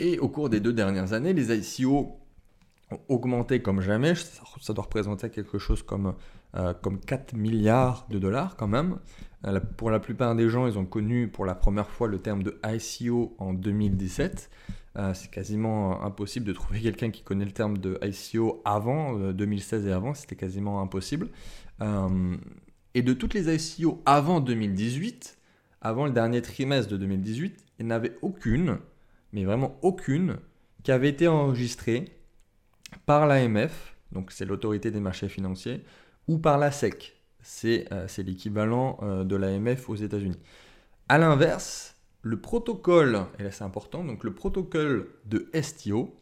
Et 0.00 0.18
au 0.18 0.28
cours 0.28 0.48
des 0.48 0.60
deux 0.60 0.72
dernières 0.72 1.12
années, 1.12 1.32
les 1.32 1.52
ICO 1.52 2.20
ont 2.90 3.00
augmenté 3.08 3.60
comme 3.60 3.80
jamais. 3.80 4.14
Ça, 4.14 4.72
doit 4.72 4.84
représenter 4.84 5.28
quelque 5.30 5.58
chose 5.58 5.82
comme, 5.82 6.14
euh, 6.54 6.72
comme 6.74 7.00
4 7.00 7.34
milliards 7.34 8.06
de 8.08 8.18
dollars 8.18 8.56
quand 8.56 8.68
même. 8.68 8.98
Euh, 9.46 9.60
pour 9.76 9.90
la 9.90 10.00
plupart 10.00 10.34
des 10.34 10.48
gens, 10.48 10.66
ils 10.66 10.78
ont 10.78 10.86
connu 10.86 11.28
pour 11.28 11.44
la 11.44 11.54
première 11.54 11.90
fois 11.90 12.08
le 12.08 12.18
terme 12.18 12.42
de 12.42 12.60
ICO 12.64 13.34
en 13.38 13.54
2017. 13.54 14.50
Euh, 14.96 15.14
c'est 15.14 15.30
quasiment 15.30 16.02
impossible 16.02 16.46
de 16.46 16.52
trouver 16.52 16.80
quelqu'un 16.82 17.10
qui 17.10 17.22
connaît 17.22 17.44
le 17.44 17.52
terme 17.52 17.78
de 17.78 17.98
ICO 18.02 18.62
avant 18.64 19.14
2016 19.14 19.86
euh, 19.86 19.90
et 19.90 19.92
avant, 19.92 20.14
c'était 20.14 20.36
quasiment 20.36 20.80
impossible. 20.80 21.28
Et 22.94 23.02
de 23.02 23.12
toutes 23.12 23.34
les 23.34 23.54
ICO 23.54 24.02
avant 24.06 24.40
2018, 24.40 25.37
avant 25.80 26.06
le 26.06 26.12
dernier 26.12 26.42
trimestre 26.42 26.90
de 26.90 26.96
2018, 26.96 27.56
il 27.78 27.86
n'y 27.86 27.92
avait 27.92 28.16
aucune, 28.22 28.78
mais 29.32 29.44
vraiment 29.44 29.78
aucune, 29.82 30.38
qui 30.82 30.92
avait 30.92 31.08
été 31.08 31.28
enregistrée 31.28 32.06
par 33.06 33.26
l'AMF, 33.26 33.96
donc 34.12 34.32
c'est 34.32 34.44
l'autorité 34.44 34.90
des 34.90 35.00
marchés 35.00 35.28
financiers, 35.28 35.84
ou 36.26 36.38
par 36.38 36.58
la 36.58 36.70
SEC, 36.70 37.16
c'est 37.40 37.88
l'équivalent 38.18 38.98
de 39.24 39.36
l'AMF 39.36 39.88
aux 39.88 39.96
États-Unis. 39.96 40.38
A 41.08 41.18
l'inverse, 41.18 41.96
le 42.22 42.40
protocole, 42.40 43.26
et 43.38 43.44
là 43.44 43.50
c'est 43.50 43.64
important, 43.64 44.04
donc 44.04 44.24
le 44.24 44.34
protocole 44.34 45.08
de 45.26 45.48
STO 45.60 46.14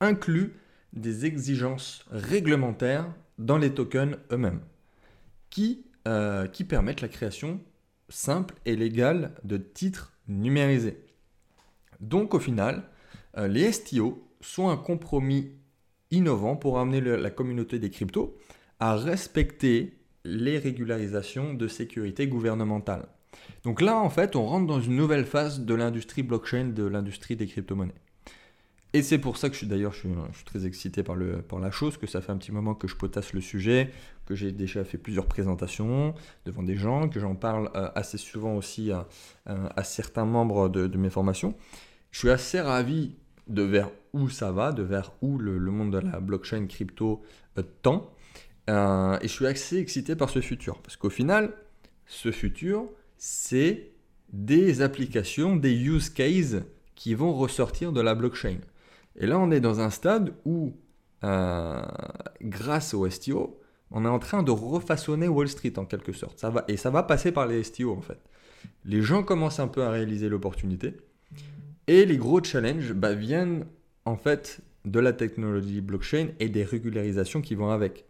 inclut 0.00 0.54
des 0.92 1.26
exigences 1.26 2.04
réglementaires 2.10 3.06
dans 3.38 3.58
les 3.58 3.72
tokens 3.72 4.16
eux-mêmes 4.32 4.60
qui, 5.50 5.84
euh, 6.06 6.46
qui 6.46 6.64
permettent 6.64 7.00
la 7.00 7.08
création 7.08 7.60
simple 8.08 8.54
et 8.64 8.76
légale 8.76 9.34
de 9.44 9.56
titres 9.56 10.12
numérisés. 10.28 10.98
Donc 12.00 12.34
au 12.34 12.38
final, 12.38 12.84
euh, 13.36 13.48
les 13.48 13.72
STO 13.72 14.28
sont 14.40 14.68
un 14.68 14.76
compromis 14.76 15.52
innovant 16.10 16.56
pour 16.56 16.78
amener 16.78 17.00
la 17.00 17.30
communauté 17.30 17.78
des 17.78 17.90
cryptos 17.90 18.36
à 18.80 18.96
respecter 18.96 19.98
les 20.24 20.58
régularisations 20.58 21.54
de 21.54 21.68
sécurité 21.68 22.26
gouvernementale. 22.26 23.06
Donc 23.64 23.80
là, 23.80 23.96
en 23.98 24.10
fait, 24.10 24.36
on 24.36 24.46
rentre 24.46 24.66
dans 24.66 24.80
une 24.80 24.96
nouvelle 24.96 25.26
phase 25.26 25.60
de 25.60 25.74
l'industrie 25.74 26.22
blockchain, 26.22 26.66
de 26.66 26.84
l'industrie 26.84 27.36
des 27.36 27.46
crypto-monnaies. 27.46 27.94
Et 28.94 29.02
c'est 29.02 29.18
pour 29.18 29.36
ça 29.36 29.48
que 29.48 29.54
je 29.54 29.58
suis 29.58 29.66
d'ailleurs 29.66 29.94
très 30.46 30.64
excité 30.64 31.02
par, 31.02 31.16
par 31.46 31.58
la 31.58 31.70
chose, 31.70 31.98
que 31.98 32.06
ça 32.06 32.22
fait 32.22 32.32
un 32.32 32.38
petit 32.38 32.52
moment 32.52 32.74
que 32.74 32.88
je 32.88 32.96
potasse 32.96 33.34
le 33.34 33.42
sujet, 33.42 33.90
que 34.28 34.34
j'ai 34.34 34.52
déjà 34.52 34.84
fait 34.84 34.98
plusieurs 34.98 35.24
présentations 35.24 36.14
devant 36.44 36.62
des 36.62 36.76
gens, 36.76 37.08
que 37.08 37.18
j'en 37.18 37.34
parle 37.34 37.70
euh, 37.74 37.88
assez 37.94 38.18
souvent 38.18 38.56
aussi 38.56 38.92
à, 38.92 39.06
certains 39.84 40.26
membres 40.26 40.68
de, 40.68 40.98
mes 40.98 41.08
formations. 41.08 41.54
Je 42.10 42.18
suis 42.18 42.30
assez 42.30 42.60
ravi 42.60 43.16
de 43.46 43.62
vers 43.62 43.90
où 44.12 44.28
ça 44.28 44.52
va, 44.52 44.72
de 44.72 44.82
vers 44.82 45.14
où 45.22 45.38
le, 45.38 45.58
monde 45.58 45.94
de 45.94 45.98
la 45.98 46.20
blockchain 46.20 46.66
crypto 46.66 47.22
euh, 47.56 47.62
tend. 47.80 48.12
Euh, 48.68 49.18
et 49.22 49.28
je 49.28 49.32
suis 49.32 49.46
assez 49.46 49.78
excité 49.78 50.14
par 50.14 50.28
ce 50.28 50.42
futur, 50.42 50.82
parce 50.82 50.98
qu'au 50.98 51.08
final, 51.08 51.54
ce 52.04 52.30
futur, 52.30 52.84
c'est 53.16 53.92
des 54.34 54.82
applications, 54.82 55.56
des 55.56 55.72
use 55.72 56.10
cases 56.10 56.56
qui 56.94 57.14
vont 57.14 57.32
ressortir 57.32 57.92
de 57.92 58.02
la 58.02 58.14
blockchain. 58.14 58.58
Et 59.16 59.26
là, 59.26 59.38
on 59.38 59.50
est 59.50 59.60
dans 59.60 59.80
un 59.80 59.88
stade 59.88 60.34
où, 60.44 60.74
grâce 61.22 62.92
au 62.92 63.08
STO, 63.08 63.58
on 63.90 64.04
est 64.04 64.08
en 64.08 64.18
train 64.18 64.42
de 64.42 64.50
refaçonner 64.50 65.28
Wall 65.28 65.48
Street 65.48 65.72
en 65.78 65.84
quelque 65.84 66.12
sorte. 66.12 66.38
Ça 66.38 66.50
va, 66.50 66.64
et 66.68 66.76
ça 66.76 66.90
va 66.90 67.02
passer 67.02 67.32
par 67.32 67.46
les 67.46 67.62
STO 67.62 67.92
en 67.92 68.00
fait. 68.00 68.20
Les 68.84 69.02
gens 69.02 69.22
commencent 69.22 69.60
un 69.60 69.68
peu 69.68 69.82
à 69.82 69.90
réaliser 69.90 70.28
l'opportunité. 70.28 70.94
Et 71.86 72.04
les 72.04 72.18
gros 72.18 72.42
challenges 72.42 72.92
bah, 72.92 73.14
viennent 73.14 73.64
en 74.04 74.16
fait 74.16 74.60
de 74.84 75.00
la 75.00 75.12
technologie 75.12 75.80
blockchain 75.80 76.28
et 76.38 76.48
des 76.48 76.64
régularisations 76.64 77.40
qui 77.40 77.54
vont 77.54 77.70
avec. 77.70 78.04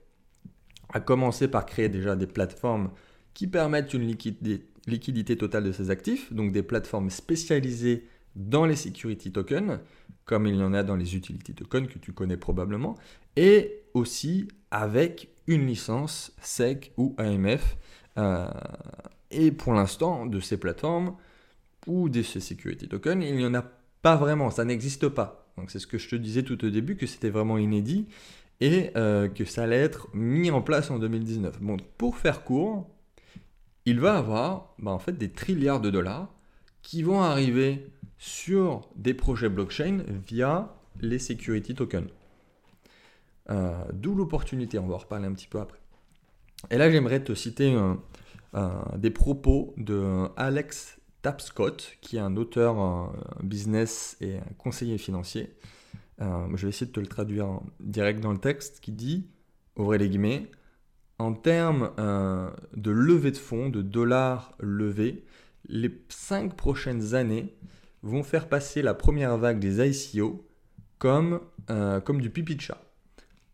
À 0.91 1.01
commencer 1.01 1.49
par 1.49 1.67
créer 1.67 1.89
déjà 1.89 2.17
des 2.17 2.27
plateformes 2.27 2.91
qui 3.35 3.47
permettent 3.47 3.93
une 3.93 4.07
liquidité, 4.07 4.65
liquidité 4.87 5.37
totale 5.37 5.65
de 5.65 5.73
ses 5.73 5.91
actifs, 5.91 6.33
donc 6.33 6.53
des 6.53 6.63
plateformes 6.63 7.11
spécialisées 7.11 8.07
dans 8.37 8.65
les 8.65 8.77
security 8.77 9.33
tokens, 9.33 9.81
comme 10.25 10.47
il 10.47 10.57
y 10.57 10.63
en 10.63 10.73
a 10.73 10.83
dans 10.83 10.97
les 10.97 11.15
utility 11.15 11.55
tokens 11.55 11.89
que 11.89 11.99
tu 11.99 12.13
connais 12.13 12.37
probablement, 12.37 12.97
et 13.37 13.83
aussi 13.99 14.49
avec 14.71 15.29
une 15.47 15.67
licence 15.67 16.33
SEC 16.43 16.93
ou 16.97 17.15
AMF. 17.19 17.77
Euh, 18.17 18.49
et 19.31 19.51
pour 19.51 19.75
l'instant, 19.75 20.27
de 20.27 20.41
ces 20.41 20.57
plateformes 20.57 21.17
ou 21.87 22.09
de 22.09 22.23
ces 22.23 22.41
security 22.41 22.89
tokens, 22.89 23.25
il 23.25 23.37
n'y 23.37 23.47
en 23.47 23.55
a 23.55 23.65
pas 24.03 24.17
vraiment, 24.17 24.51
ça 24.51 24.65
n'existe 24.65 25.09
pas. 25.09 25.53
Donc 25.57 25.71
c'est 25.71 25.79
ce 25.79 25.87
que 25.87 25.99
je 25.99 26.09
te 26.09 26.17
disais 26.17 26.43
tout 26.43 26.65
au 26.65 26.71
début, 26.71 26.97
que 26.97 27.07
c'était 27.07 27.31
vraiment 27.31 27.59
inédit. 27.59 28.07
et 28.61 28.93
que 28.93 29.45
ça 29.45 29.63
allait 29.65 29.77
être 29.77 30.09
mis 30.15 30.51
en 30.51 30.63
place 30.63 30.91
en 30.91 30.99
2019. 30.99 31.61
Bon, 31.61 31.77
pour 31.97 32.17
faire 32.17 32.43
court, 32.43 32.89
il 33.89 34.01
va 34.01 34.19
avoir 34.19 34.75
bah, 34.79 34.91
en 34.91 34.99
fait 34.99 35.17
des 35.17 35.31
trilliards 35.31 35.81
de 35.81 35.91
dollars 35.91 36.29
qui 36.83 37.03
vont 37.03 37.23
arriver 37.23 37.87
sur 38.19 38.89
des 38.97 39.15
projets 39.15 39.49
blockchain 39.49 40.03
via 40.27 40.75
les 41.01 41.19
security 41.19 41.75
tokens. 41.75 42.11
Euh, 43.51 43.85
d'où 43.93 44.15
l'opportunité, 44.15 44.79
on 44.79 44.87
va 44.87 44.95
en 44.95 44.99
reparler 44.99 45.27
un 45.27 45.33
petit 45.33 45.49
peu 45.49 45.61
après. 45.61 45.79
Et 46.71 46.79
là, 46.79 46.91
j'aimerais 46.91 47.23
te 47.23 47.35
citer 47.35 47.77
des 48.97 49.11
propos 49.11 49.75
de 49.77 50.27
Alex 50.37 50.99
Tapscott, 51.23 51.97
qui 52.01 52.17
est 52.17 52.21
un 52.21 52.37
auteur 52.37 53.13
business 53.43 54.17
et 54.21 54.39
un 54.39 54.55
conseiller 54.57 54.99
financier. 54.99 55.55
Euh, 56.21 56.49
je 56.55 56.63
vais 56.63 56.71
essayer 56.71 56.87
de 56.87 56.93
te 56.93 57.01
le 57.01 57.07
traduire 57.07 57.61
direct 57.81 58.21
dans 58.21 58.33
le 58.33 58.39
texte, 58.39 58.81
qui 58.81 58.93
dit, 58.93 59.29
ouvrez 59.77 59.99
les 59.99 60.09
guillemets, 60.09 60.51
en 61.19 61.33
termes 61.33 61.93
euh, 61.99 62.51
de 62.77 62.91
levée 62.91 63.31
de 63.31 63.37
fonds, 63.37 63.69
de 63.69 63.83
dollars 63.83 64.55
levés, 64.59 65.25
les 65.69 65.91
cinq 66.09 66.57
prochaines 66.57 67.15
années 67.15 67.55
vont 68.03 68.23
faire 68.23 68.49
passer 68.49 68.83
la 68.83 68.95
première 68.95 69.37
vague 69.37 69.59
des 69.59 69.87
ICO 69.87 70.47
comme, 70.99 71.41
euh, 71.71 72.01
comme 72.01 72.21
du 72.21 72.31
pipi 72.31 72.57
de 72.57 72.61
chat. 72.61 72.81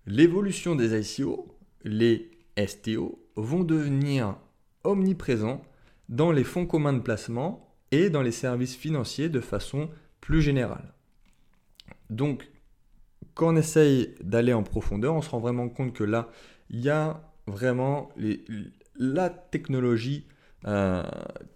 L'évolution 0.06 0.74
des 0.74 0.98
ICO, 0.98 1.56
les 1.82 2.30
STO, 2.66 3.22
vont 3.36 3.64
devenir 3.64 4.36
omniprésents 4.84 5.62
dans 6.08 6.30
les 6.30 6.44
fonds 6.44 6.66
communs 6.66 6.92
de 6.92 7.00
placement 7.00 7.74
et 7.90 8.10
dans 8.10 8.22
les 8.22 8.32
services 8.32 8.76
financiers 8.76 9.28
de 9.28 9.40
façon 9.40 9.88
plus 10.20 10.42
générale. 10.42 10.92
Donc, 12.10 12.50
quand 13.34 13.52
on 13.52 13.56
essaye 13.56 14.14
d'aller 14.22 14.52
en 14.52 14.62
profondeur, 14.62 15.14
on 15.14 15.22
se 15.22 15.30
rend 15.30 15.40
vraiment 15.40 15.68
compte 15.68 15.94
que 15.94 16.04
là, 16.04 16.28
il 16.70 16.80
y 16.80 16.90
a 16.90 17.32
vraiment 17.46 18.10
la 18.96 19.30
technologie 19.30 20.26
euh, 20.66 21.02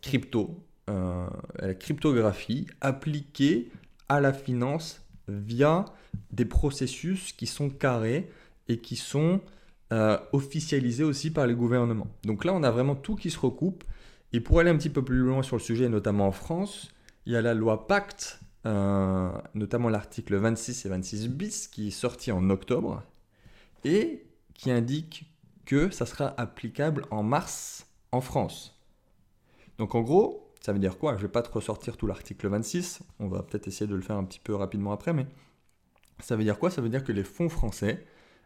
crypto, 0.01 0.65
euh, 0.89 1.27
la 1.59 1.75
cryptographie 1.75 2.67
appliquée 2.81 3.71
à 4.09 4.21
la 4.21 4.33
finance 4.33 5.05
via 5.29 5.85
des 6.33 6.45
processus 6.45 7.33
qui 7.33 7.47
sont 7.47 7.69
carrés 7.69 8.31
et 8.69 8.79
qui 8.79 8.97
sont 8.97 9.41
euh, 9.93 10.19
officialisés 10.33 11.05
aussi 11.05 11.31
par 11.31 11.47
les 11.47 11.55
gouvernements. 11.55 12.09
Donc 12.25 12.45
là, 12.45 12.53
on 12.53 12.63
a 12.63 12.71
vraiment 12.71 12.95
tout 12.95 13.17
qui 13.17 13.31
se 13.31 13.39
recoupe. 13.39 13.85
Et 14.33 14.41
pour 14.41 14.61
aller 14.61 14.71
un 14.71 14.77
petit 14.77 14.91
peu 14.91 15.03
plus 15.03 15.19
loin 15.19 15.43
sur 15.43 15.57
le 15.57 15.63
sujet, 15.63 15.89
notamment 15.89 16.27
en 16.27 16.33
France, 16.33 16.91
il 17.25 17.33
y 17.33 17.37
a 17.37 17.43
la 17.43 17.55
loi 17.55 17.87
Pacte, 17.87 18.41
notamment 19.55 19.89
l'article 19.89 20.37
26 20.37 20.85
et 20.85 20.89
26 20.91 21.29
bis, 21.29 21.69
qui 21.69 21.89
est 21.89 21.91
sorti 21.93 22.31
en 22.31 22.51
octobre, 22.51 23.03
et 23.85 24.27
qui 24.53 24.71
indique 24.71 25.25
que 25.65 25.91
ça 25.91 26.05
sera 26.05 26.39
applicable 26.39 27.07
en 27.11 27.23
mars 27.23 27.87
en 28.13 28.21
France. 28.21 28.79
Donc 29.79 29.95
en 29.95 30.03
gros, 30.03 30.53
ça 30.61 30.73
veut 30.73 30.79
dire 30.79 30.99
quoi? 30.99 31.13
Je 31.13 31.19
ne 31.19 31.23
vais 31.23 31.33
pas 31.33 31.43
te 31.43 31.51
ressortir 31.51 31.97
tout 31.97 32.07
l'article 32.07 32.49
26, 32.49 33.01
on 33.21 33.29
va 33.29 33.43
peut-être 33.43 33.69
essayer 33.69 33.87
de 33.87 33.95
le 33.95 34.03
faire 34.03 34.17
un 34.17 34.25
petit 34.25 34.41
peu 34.41 34.55
rapidement 34.55 34.93
après, 34.93 35.13
mais 35.13 35.27
ça 36.21 36.37
veut 36.37 36.45
dire 36.45 36.59
quoi? 36.59 36.71
Ça 36.71 36.83
veut 36.83 36.89
dire 36.89 37.05
que 37.05 37.13
les 37.13 37.25
fonds 37.25 37.49
français, 37.49 38.05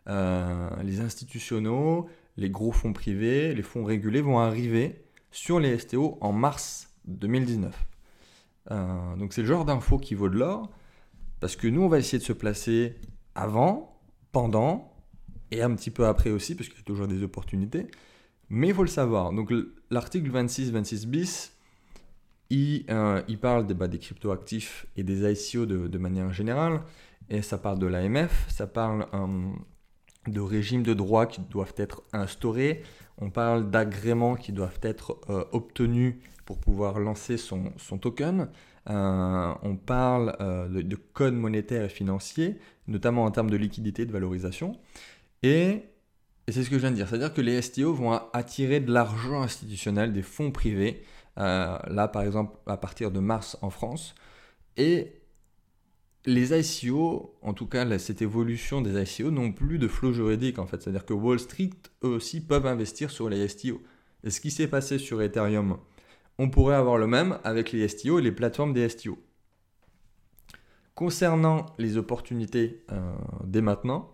euh, 0.09 0.68
les 0.82 1.00
institutionnels, 1.00 2.04
les 2.37 2.50
gros 2.50 2.73
fonds 2.73 2.92
privés, 2.92 3.54
les 3.54 3.62
fonds 3.62 3.85
régulés 3.85 4.21
vont 4.21 4.38
arriver 4.38 5.04
sur 5.30 5.61
les 5.61 5.78
STO 5.78 6.18
en 6.21 6.32
mars 6.32 6.90
2019. 7.06 7.75
Euh, 8.71 9.16
donc 9.16 9.32
c'est 9.32 9.42
le 9.42 9.49
genre 9.49 9.64
d'info 9.64 9.99
qui 9.99 10.14
vaut 10.14 10.28
de 10.28 10.38
l'or, 10.38 10.71
parce 11.40 11.56
que 11.56 11.66
nous, 11.66 11.82
on 11.82 11.88
va 11.88 11.99
essayer 11.99 12.18
de 12.18 12.25
se 12.25 12.32
placer 12.32 12.97
avant, 13.35 14.00
pendant 14.30 14.92
et 15.50 15.62
un 15.62 15.75
petit 15.75 15.90
peu 15.90 16.06
après 16.06 16.30
aussi, 16.30 16.54
parce 16.54 16.68
qu'il 16.68 16.78
y 16.78 16.80
a 16.80 16.85
toujours 16.85 17.06
des 17.06 17.23
opportunités. 17.23 17.87
Mais 18.49 18.68
il 18.68 18.75
faut 18.75 18.82
le 18.82 18.88
savoir. 18.88 19.32
Donc 19.32 19.52
l'article 19.90 20.30
26-26 20.30 21.06
bis, 21.06 21.52
il, 22.50 22.85
euh, 22.90 23.23
il 23.28 23.38
parle 23.38 23.66
des, 23.66 23.75
bah, 23.75 23.88
des 23.88 23.99
cryptoactifs 23.99 24.87
et 24.97 25.02
des 25.02 25.30
ICO 25.30 25.66
de, 25.66 25.99
manière 25.99 26.32
générale. 26.32 26.82
Et 27.28 27.42
ça 27.42 27.59
parle 27.59 27.78
de 27.78 27.87
l'AMF, 27.87 28.47
ça 28.50 28.66
parle 28.66 29.06
de 30.26 30.40
régimes 30.40 30.82
de 30.82 30.94
droit 30.94 31.26
qui 31.26 31.40
doivent 31.40 31.74
être 31.76 32.02
instaurés. 32.12 32.82
On 33.18 33.30
parle 33.30 33.70
d'agréments 33.70 34.36
qui 34.36 34.52
doivent 34.52 34.80
être 34.82 35.18
euh, 35.30 35.44
obtenus 35.52 36.16
pour 36.44 36.58
pouvoir 36.58 36.98
lancer 36.98 37.36
son, 37.36 37.72
son 37.76 37.98
token. 37.98 38.48
on 38.86 39.76
parle 39.86 40.36
de, 40.70 40.82
de 40.82 40.96
code 40.96 41.34
monétaire 41.34 41.84
et 41.84 41.88
financier, 41.88 42.58
notamment 42.88 43.24
en 43.24 43.30
termes 43.30 43.50
de 43.50 43.56
liquidité, 43.56 44.04
de 44.06 44.12
valorisation. 44.12 44.76
Et, 45.42 45.82
c'est 46.48 46.64
ce 46.64 46.70
que 46.70 46.76
je 46.76 46.80
viens 46.80 46.90
de 46.90 46.96
dire, 46.96 47.08
c'est-à-dire 47.08 47.32
que 47.32 47.40
les 47.40 47.62
STO 47.62 47.94
vont 47.94 48.12
attirer 48.32 48.80
de 48.80 48.92
l'argent 48.92 49.42
institutionnel, 49.42 50.12
des 50.12 50.22
fonds 50.22 50.50
privés, 50.50 51.04
euh, 51.38 51.78
là 51.88 52.08
par 52.08 52.22
exemple 52.22 52.56
à 52.66 52.76
partir 52.76 53.10
de 53.10 53.20
mars 53.20 53.56
en 53.62 53.70
France. 53.70 54.14
Et 54.76 55.21
les 56.24 56.52
ICO, 56.58 57.34
en 57.42 57.52
tout 57.52 57.66
cas 57.66 57.98
cette 57.98 58.22
évolution 58.22 58.80
des 58.80 59.00
ICO, 59.02 59.30
n'ont 59.30 59.52
plus 59.52 59.78
de 59.78 59.88
flot 59.88 60.12
juridique 60.12 60.58
en 60.58 60.66
fait. 60.66 60.82
C'est-à-dire 60.82 61.04
que 61.04 61.14
Wall 61.14 61.40
Street, 61.40 61.70
eux 62.04 62.08
aussi, 62.08 62.40
peuvent 62.40 62.66
investir 62.66 63.10
sur 63.10 63.28
les 63.28 63.48
STO. 63.48 63.82
Et 64.24 64.30
ce 64.30 64.40
qui 64.40 64.50
s'est 64.50 64.68
passé 64.68 64.98
sur 64.98 65.20
Ethereum, 65.20 65.78
on 66.38 66.48
pourrait 66.48 66.76
avoir 66.76 66.96
le 66.98 67.06
même 67.06 67.38
avec 67.44 67.72
les 67.72 67.86
STO 67.88 68.18
et 68.18 68.22
les 68.22 68.32
plateformes 68.32 68.72
des 68.72 68.88
STO. 68.88 69.18
Concernant 70.94 71.66
les 71.78 71.96
opportunités 71.96 72.84
euh, 72.92 73.00
dès 73.44 73.62
maintenant, 73.62 74.12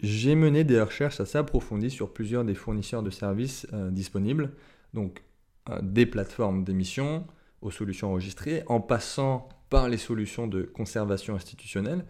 j'ai 0.00 0.34
mené 0.34 0.64
des 0.64 0.80
recherches 0.80 1.20
assez 1.20 1.38
approfondies 1.38 1.90
sur 1.90 2.12
plusieurs 2.12 2.44
des 2.44 2.54
fournisseurs 2.54 3.02
de 3.02 3.10
services 3.10 3.66
euh, 3.72 3.90
disponibles, 3.90 4.52
donc 4.94 5.22
euh, 5.68 5.80
des 5.82 6.06
plateformes 6.06 6.64
d'émission 6.64 7.26
aux 7.60 7.70
solutions 7.70 8.10
enregistrées, 8.10 8.62
en 8.66 8.80
passant 8.80 9.48
par 9.70 9.88
les 9.88 9.96
solutions 9.96 10.46
de 10.46 10.62
conservation 10.62 11.34
institutionnelle. 11.34 12.04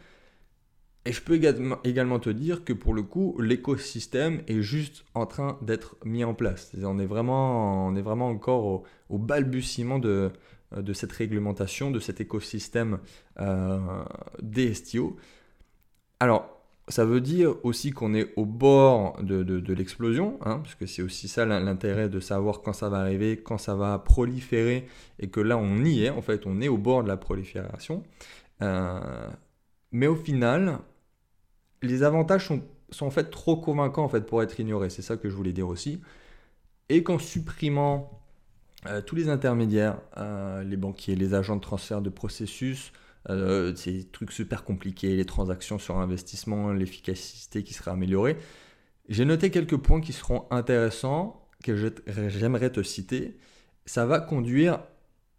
Et 1.07 1.13
je 1.13 1.23
peux 1.23 1.35
également 1.35 2.19
te 2.19 2.31
dire 2.31 2.65
que 2.65 2.73
pour 2.73 2.93
le 2.93 3.05
coup, 3.05 3.41
l'écosystème 3.41 4.43
est 4.49 4.61
juste 4.61 5.05
en 5.15 5.25
train 5.25 5.57
d'être 5.63 5.97
mis 6.05 6.25
en 6.25 6.35
place. 6.35 6.73
On 6.83 6.99
est 6.99 7.07
vraiment, 7.07 7.87
on 7.87 7.95
est 7.95 8.03
vraiment 8.03 8.29
encore 8.29 8.85
au, 9.09 9.19
balbutiement 9.19 10.01
de, 10.01 10.33
de, 10.77 10.93
cette 10.93 11.13
réglementation, 11.13 11.93
de 11.93 12.01
cet 12.01 12.21
écosystème 12.21 12.99
euh, 13.39 13.79
des 14.43 14.75
STO. 14.75 15.17
Alors, 16.19 16.56
ça 16.89 17.05
veut 17.05 17.21
dire 17.21 17.55
aussi 17.65 17.91
qu'on 17.91 18.15
est 18.15 18.33
au 18.37 18.45
bord 18.45 19.21
de, 19.23 19.73
l'explosion, 19.73 20.39
hein, 20.45 20.61
parce 20.63 20.75
que 20.77 20.87
c'est 20.87 21.03
aussi 21.03 21.27
ça 21.29 21.45
l'intérêt 21.45 22.09
de 22.09 22.21
savoir 22.21 22.63
quand 22.63 22.73
ça 22.73 22.89
va 22.89 22.99
arriver, 22.99 23.37
quand 23.39 23.59
ça 23.59 23.75
va 23.75 23.99
proliférer, 23.99 24.87
et 25.19 25.29
que 25.29 25.41
là 25.41 25.57
on 25.59 25.85
y 25.85 26.05
est, 26.05 26.11
en 26.11 26.23
fait 26.23 26.47
on 26.47 26.61
est 26.61 26.69
au 26.69 26.79
bord 26.79 27.03
de 27.03 27.09
la 27.09 27.17
prolifération. 27.17 28.05
Euh, 28.63 29.29
mais 29.93 30.07
au 30.07 30.17
final, 30.17 30.79
les 31.83 32.03
avantages 32.03 32.47
sont, 32.47 32.63
en 33.01 33.11
fait 33.11 33.31
trop 33.31 33.57
convaincants 33.57 34.05
en 34.05 34.09
fait, 34.09 34.23
pour 34.23 34.43
être 34.43 34.59
ignorés, 34.61 34.91
c'est 34.91 35.03
ça 35.03 35.17
que 35.17 35.29
je 35.29 35.35
voulais 35.35 35.53
dire 35.53 35.69
aussi. 35.69 36.01
Et 36.89 37.03
qu'en 37.03 37.19
supprimant 37.19 38.23
euh, 38.87 39.01
tous 39.01 39.17
les 39.17 39.29
intermédiaires, 39.29 39.99
euh, 40.19 40.63
les 40.63 40.77
banquiers, 40.77 41.17
les 41.17 41.35
agents 41.35 41.57
de 41.57 41.61
transfert 41.61 42.01
de 42.01 42.11
processus, 42.11 42.93
euh, 43.29 43.75
ces 43.75 44.05
trucs 44.05 44.33
super 44.33 44.65
compliqués, 44.65 45.17
les 45.17 45.25
transactions 45.25 45.79
sur 45.79 45.99
investissement, 45.99 46.73
l'efficacité 46.73 47.63
qui 47.63 47.75
sera 47.75 47.93
améliorée. 47.93 48.37
J'ai 49.09 49.25
noté 49.25 49.51
quelques 49.51 49.77
points 49.77 50.01
qui 50.01 50.13
seront 50.13 50.47
intéressants, 50.51 51.49
que 51.63 51.93
j'aimerais 52.07 52.71
te 52.71 52.83
citer. 52.83 53.37
Ça 53.85 54.07
va 54.07 54.21
conduire, 54.21 54.81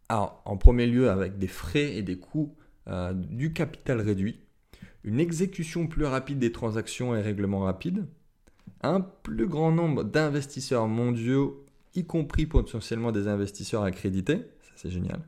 en 0.10 0.58
premier 0.58 0.88
lieu, 0.88 1.10
avec 1.10 1.38
des 1.38 1.48
frais 1.48 1.96
et 1.96 2.02
des 2.02 2.18
coûts 2.18 2.56
euh, 2.88 3.14
du 3.14 3.52
capital 3.52 4.00
réduit, 4.00 4.40
une 5.04 5.20
exécution 5.20 5.88
plus 5.88 6.06
rapide 6.06 6.40
des 6.40 6.54
transactions 6.54 7.16
et 7.16 7.22
règlements 7.22 7.62
rapides, 7.62 8.06
un 8.82 9.02
plus 9.02 9.48
grand 9.48 9.72
nombre 9.72 10.04
d'investisseurs 10.04 10.88
mondiaux, 10.88 11.66
y 11.96 12.06
compris 12.06 12.46
potentiellement 12.46 13.12
des 13.12 13.28
investisseurs 13.28 13.84
accrédités, 13.84 14.38
ça 14.62 14.72
c'est 14.76 14.90
génial, 14.92 15.20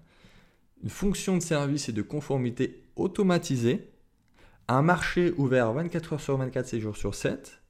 une 0.83 0.89
fonction 0.89 1.35
de 1.35 1.41
service 1.41 1.89
et 1.89 1.91
de 1.91 2.01
conformité 2.01 2.83
automatisée, 2.95 3.89
un 4.67 4.81
marché 4.81 5.33
ouvert 5.37 5.73
24 5.73 6.13
heures 6.13 6.21
sur 6.21 6.37
24, 6.37 6.67
7 6.67 6.79
jours 6.79 6.97
sur 6.97 7.15
7, 7.15 7.61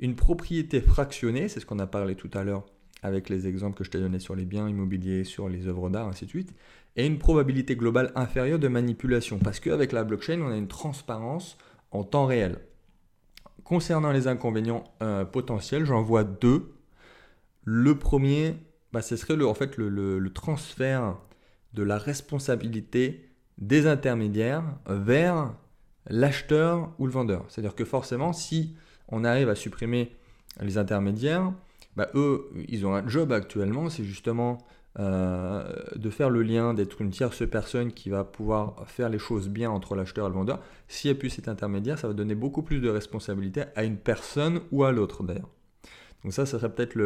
une 0.00 0.16
propriété 0.16 0.80
fractionnée, 0.80 1.48
c'est 1.48 1.60
ce 1.60 1.66
qu'on 1.66 1.78
a 1.78 1.86
parlé 1.86 2.14
tout 2.14 2.30
à 2.32 2.44
l'heure 2.44 2.64
avec 3.02 3.28
les 3.28 3.46
exemples 3.46 3.78
que 3.78 3.84
je 3.84 3.90
t'ai 3.90 3.98
donnés 3.98 4.18
sur 4.18 4.34
les 4.34 4.44
biens 4.44 4.68
immobiliers, 4.68 5.24
sur 5.24 5.48
les 5.48 5.66
œuvres 5.66 5.88
d'art, 5.88 6.08
ainsi 6.08 6.26
de 6.26 6.30
suite, 6.30 6.52
et 6.96 7.06
une 7.06 7.18
probabilité 7.18 7.76
globale 7.76 8.12
inférieure 8.14 8.58
de 8.58 8.68
manipulation, 8.68 9.38
parce 9.38 9.58
qu'avec 9.58 9.92
la 9.92 10.04
blockchain, 10.04 10.40
on 10.42 10.50
a 10.50 10.56
une 10.56 10.68
transparence 10.68 11.56
en 11.92 12.04
temps 12.04 12.26
réel. 12.26 12.58
Concernant 13.64 14.12
les 14.12 14.28
inconvénients 14.28 14.84
euh, 15.02 15.24
potentiels, 15.24 15.86
j'en 15.86 16.02
vois 16.02 16.24
deux. 16.24 16.74
Le 17.64 17.98
premier, 17.98 18.56
bah, 18.92 19.00
ce 19.00 19.16
serait 19.16 19.36
le, 19.36 19.46
en 19.46 19.54
fait 19.54 19.78
le 19.78 20.30
transfert 20.34 21.16
de 21.74 21.82
la 21.82 21.98
responsabilité 21.98 23.28
des 23.58 23.86
intermédiaires 23.86 24.64
vers 24.86 25.54
l'acheteur 26.08 26.92
ou 26.98 27.06
le 27.06 27.12
vendeur. 27.12 27.44
C'est-à-dire 27.48 27.74
que 27.74 27.84
forcément, 27.84 28.32
si 28.32 28.74
on 29.08 29.24
arrive 29.24 29.48
à 29.48 29.54
supprimer 29.54 30.16
les 30.60 30.78
intermédiaires, 30.78 31.52
bah, 31.96 32.08
eux, 32.14 32.50
ils 32.68 32.86
ont 32.86 32.94
un 32.94 33.06
job 33.06 33.32
actuellement, 33.32 33.90
c'est 33.90 34.04
justement 34.04 34.58
euh, 34.98 35.72
de 35.94 36.10
faire 36.10 36.30
le 36.30 36.42
lien, 36.42 36.74
d'être 36.74 37.00
une 37.00 37.10
tierce 37.10 37.48
personne 37.48 37.92
qui 37.92 38.10
va 38.10 38.24
pouvoir 38.24 38.88
faire 38.88 39.08
les 39.08 39.18
choses 39.18 39.48
bien 39.48 39.70
entre 39.70 39.94
l'acheteur 39.94 40.26
et 40.26 40.30
le 40.30 40.34
vendeur. 40.34 40.60
S'il 40.88 41.10
n'y 41.10 41.16
a 41.16 41.20
plus 41.20 41.30
cet 41.30 41.48
intermédiaire, 41.48 41.98
ça 41.98 42.08
va 42.08 42.14
donner 42.14 42.34
beaucoup 42.34 42.62
plus 42.62 42.80
de 42.80 42.88
responsabilité 42.88 43.64
à 43.76 43.84
une 43.84 43.96
personne 43.96 44.60
ou 44.72 44.84
à 44.84 44.92
l'autre 44.92 45.22
d'ailleurs. 45.22 45.48
Donc 46.24 46.32
ça, 46.32 46.44
ça 46.44 46.58
serait 46.58 46.74
peut-être 46.74 46.96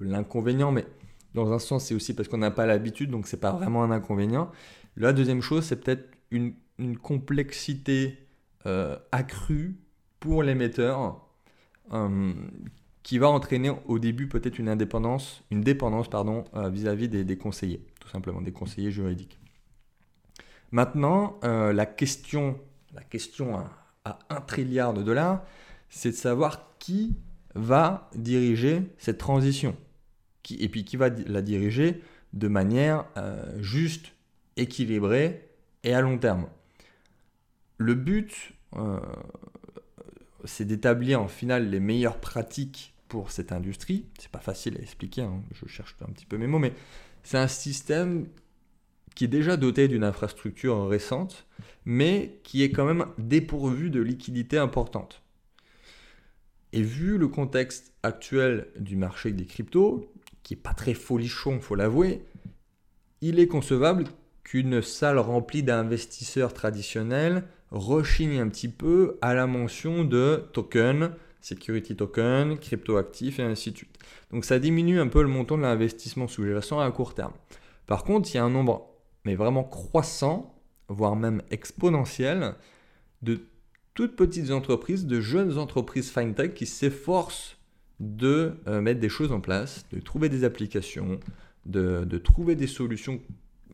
l'inconvénient, 0.00 0.70
mais 0.70 0.86
dans 1.34 1.52
un 1.52 1.58
sens, 1.58 1.86
c'est 1.86 1.94
aussi 1.94 2.14
parce 2.14 2.28
qu'on 2.28 2.38
n'a 2.38 2.50
pas 2.50 2.66
l'habitude, 2.66 3.10
donc 3.10 3.26
c'est 3.26 3.40
pas 3.40 3.52
vraiment 3.52 3.82
un 3.82 3.90
inconvénient. 3.90 4.50
La 4.96 5.12
deuxième 5.12 5.42
chose, 5.42 5.64
c'est 5.64 5.82
peut-être 5.82 6.08
une, 6.30 6.54
complexité 7.02 8.18
euh, 8.66 8.96
accrue 9.12 9.76
pour 10.18 10.42
l'émetteur 10.42 11.24
euh, 11.92 12.32
qui 13.04 13.18
va 13.18 13.28
entraîner 13.28 13.70
au 13.86 14.00
début 14.00 14.28
peut-être 14.28 14.58
une 14.58 14.68
indépendance, 14.68 15.44
une 15.52 15.60
dépendance 15.60 16.08
pardon, 16.08 16.44
euh, 16.54 16.68
vis-à-vis 16.70 17.08
des, 17.08 17.38
conseillers, 17.38 17.84
tout 18.00 18.08
simplement 18.08 18.40
des 18.40 18.50
conseillers 18.50 18.90
juridiques. 18.90 19.38
Maintenant, 20.72 21.38
la 21.42 21.86
question, 21.86 22.58
la 22.92 23.02
question 23.02 23.56
à, 23.56 23.70
à, 24.04 24.18
un 24.30 24.40
trilliard 24.40 24.94
de 24.94 25.04
dollars, 25.04 25.44
c'est 25.88 26.10
de 26.10 26.16
savoir 26.16 26.76
qui 26.80 27.16
va 27.54 28.10
diriger 28.16 28.82
cette 28.98 29.18
transition, 29.18 29.76
et 30.50 30.68
puis 30.68 30.84
qui 30.84 30.96
va 30.96 31.08
la 31.08 31.42
diriger 31.42 32.02
de 32.32 32.48
manière 32.48 33.06
juste, 33.60 34.12
équilibrée 34.56 35.48
et 35.82 35.94
à 35.94 36.00
long 36.00 36.18
terme. 36.18 36.48
Le 37.78 37.94
but, 37.94 38.52
euh, 38.76 39.00
c'est 40.44 40.64
d'établir 40.64 41.20
en 41.20 41.28
final 41.28 41.70
les 41.70 41.80
meilleures 41.80 42.20
pratiques 42.20 42.94
pour 43.08 43.30
cette 43.30 43.52
industrie. 43.52 44.06
C'est 44.18 44.30
pas 44.30 44.40
facile 44.40 44.76
à 44.78 44.80
expliquer, 44.80 45.22
hein. 45.22 45.42
je 45.52 45.66
cherche 45.66 45.96
un 46.00 46.12
petit 46.12 46.26
peu 46.26 46.38
mes 46.38 46.46
mots, 46.46 46.58
mais 46.58 46.72
c'est 47.22 47.38
un 47.38 47.48
système 47.48 48.26
qui 49.14 49.24
est 49.24 49.28
déjà 49.28 49.56
doté 49.56 49.86
d'une 49.86 50.04
infrastructure 50.04 50.88
récente, 50.88 51.46
mais 51.84 52.40
qui 52.42 52.62
est 52.62 52.70
quand 52.70 52.84
même 52.84 53.06
dépourvu 53.18 53.90
de 53.90 54.00
liquidités 54.00 54.58
importantes. 54.58 55.22
Et 56.72 56.82
vu 56.82 57.18
le 57.18 57.28
contexte 57.28 57.92
actuel 58.02 58.66
du 58.76 58.96
marché 58.96 59.30
des 59.32 59.44
cryptos, 59.44 60.12
qui 60.44 60.54
est 60.54 60.58
pas 60.58 60.74
très 60.74 60.94
folichon, 60.94 61.58
faut 61.58 61.74
l'avouer, 61.74 62.22
il 63.20 63.40
est 63.40 63.48
concevable 63.48 64.04
qu'une 64.44 64.82
salle 64.82 65.18
remplie 65.18 65.64
d'investisseurs 65.64 66.52
traditionnels 66.52 67.44
rechigne 67.70 68.38
un 68.38 68.48
petit 68.48 68.68
peu 68.68 69.18
à 69.22 69.34
la 69.34 69.46
mention 69.46 70.04
de 70.04 70.44
token, 70.52 71.10
security 71.40 71.96
token, 71.96 72.58
cryptoactifs 72.58 73.40
et 73.40 73.42
ainsi 73.42 73.72
de 73.72 73.78
suite. 73.78 73.98
Donc 74.30 74.44
ça 74.44 74.58
diminue 74.58 75.00
un 75.00 75.08
peu 75.08 75.22
le 75.22 75.28
montant 75.28 75.56
de 75.56 75.62
l'investissement 75.62 76.28
sous-jacent 76.28 76.78
à 76.78 76.90
court 76.92 77.14
terme. 77.14 77.32
Par 77.86 78.04
contre, 78.04 78.30
il 78.32 78.36
y 78.36 78.38
a 78.38 78.44
un 78.44 78.50
nombre, 78.50 78.90
mais 79.24 79.34
vraiment 79.34 79.64
croissant, 79.64 80.54
voire 80.88 81.16
même 81.16 81.42
exponentiel, 81.50 82.54
de 83.22 83.40
toutes 83.94 84.16
petites 84.16 84.50
entreprises, 84.50 85.06
de 85.06 85.20
jeunes 85.20 85.56
entreprises 85.56 86.10
fintech 86.10 86.54
qui 86.54 86.66
s'efforcent 86.66 87.56
de 88.00 88.56
euh, 88.66 88.80
mettre 88.80 89.00
des 89.00 89.08
choses 89.08 89.32
en 89.32 89.40
place, 89.40 89.86
de 89.92 90.00
trouver 90.00 90.28
des 90.28 90.44
applications, 90.44 91.20
de, 91.66 92.04
de 92.04 92.18
trouver 92.18 92.56
des 92.56 92.66
solutions 92.66 93.20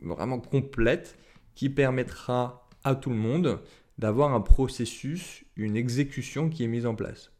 vraiment 0.01 0.39
complètes 0.39 1.17
qui 1.55 1.69
permettra 1.69 2.69
à 2.83 2.95
tout 2.95 3.09
le 3.09 3.15
monde 3.15 3.59
d'avoir 3.97 4.33
un 4.33 4.41
processus, 4.41 5.43
une 5.55 5.75
exécution 5.75 6.49
qui 6.49 6.63
est 6.63 6.67
mise 6.67 6.85
en 6.85 6.95
place. 6.95 7.31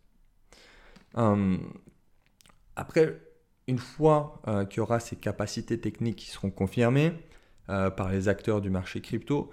Hum, 1.15 1.73
après, 2.75 3.19
une 3.67 3.79
fois 3.79 4.41
euh, 4.47 4.65
qu'il 4.65 4.77
y 4.77 4.79
aura 4.81 4.99
ces 4.99 5.15
capacités 5.15 5.79
techniques 5.79 6.17
qui 6.17 6.29
seront 6.29 6.51
confirmées 6.51 7.13
euh, 7.69 7.89
par 7.89 8.11
les 8.11 8.27
acteurs 8.27 8.61
du 8.61 8.69
marché 8.69 9.01
crypto, 9.01 9.49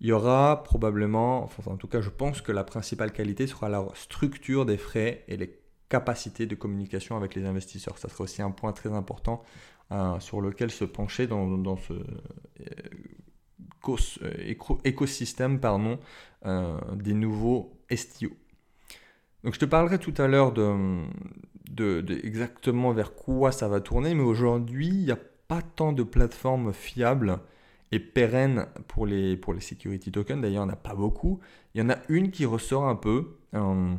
il 0.00 0.08
y 0.08 0.12
aura 0.12 0.62
probablement, 0.62 1.50
en 1.66 1.76
tout 1.76 1.88
cas 1.88 2.00
je 2.00 2.10
pense 2.10 2.40
que 2.40 2.52
la 2.52 2.62
principale 2.62 3.12
qualité 3.12 3.46
sera 3.46 3.68
la 3.68 3.84
structure 3.94 4.64
des 4.64 4.76
frais 4.76 5.24
et 5.26 5.36
les 5.36 5.58
capacités 5.88 6.46
de 6.46 6.54
communication 6.54 7.16
avec 7.16 7.34
les 7.34 7.44
investisseurs. 7.44 7.98
Ça 7.98 8.08
sera 8.08 8.24
aussi 8.24 8.42
un 8.42 8.50
point 8.50 8.72
très 8.72 8.92
important 8.92 9.42
euh, 9.90 10.20
sur 10.20 10.40
lequel 10.40 10.70
se 10.70 10.84
pencher 10.84 11.26
dans, 11.26 11.76
ce 11.76 11.94
écosystème 14.84 15.60
pardon, 15.60 15.98
euh, 16.44 16.78
des 16.94 17.14
nouveaux 17.14 17.78
STO. 17.90 18.28
Donc 19.44 19.54
je 19.54 19.60
te 19.60 19.64
parlerai 19.64 19.98
tout 19.98 20.14
à 20.18 20.26
l'heure 20.26 20.52
de, 20.52 21.04
exactement 22.24 22.92
vers 22.92 23.14
quoi 23.14 23.52
ça 23.52 23.68
va 23.68 23.80
tourner, 23.80 24.14
mais 24.14 24.22
aujourd'hui, 24.22 24.88
il 24.88 25.04
n'y 25.04 25.12
a 25.12 25.18
pas 25.46 25.62
tant 25.62 25.92
de 25.92 26.02
plateformes 26.02 26.72
fiables 26.72 27.38
et 27.92 28.00
pérennes 28.00 28.66
pour 28.88 29.06
les, 29.06 29.36
pour 29.36 29.54
les 29.54 29.60
security 29.60 30.12
tokens. 30.12 30.42
D'ailleurs, 30.42 30.64
il 30.64 30.66
n'y 30.66 30.72
en 30.72 30.74
a 30.74 30.76
pas 30.76 30.94
beaucoup. 30.94 31.40
Il 31.74 31.80
y 31.80 31.84
en 31.84 31.88
a 31.88 31.96
une 32.08 32.30
qui 32.30 32.44
ressort 32.44 32.86
un 32.86 32.96
peu. 32.96 33.38
Euh, 33.54 33.94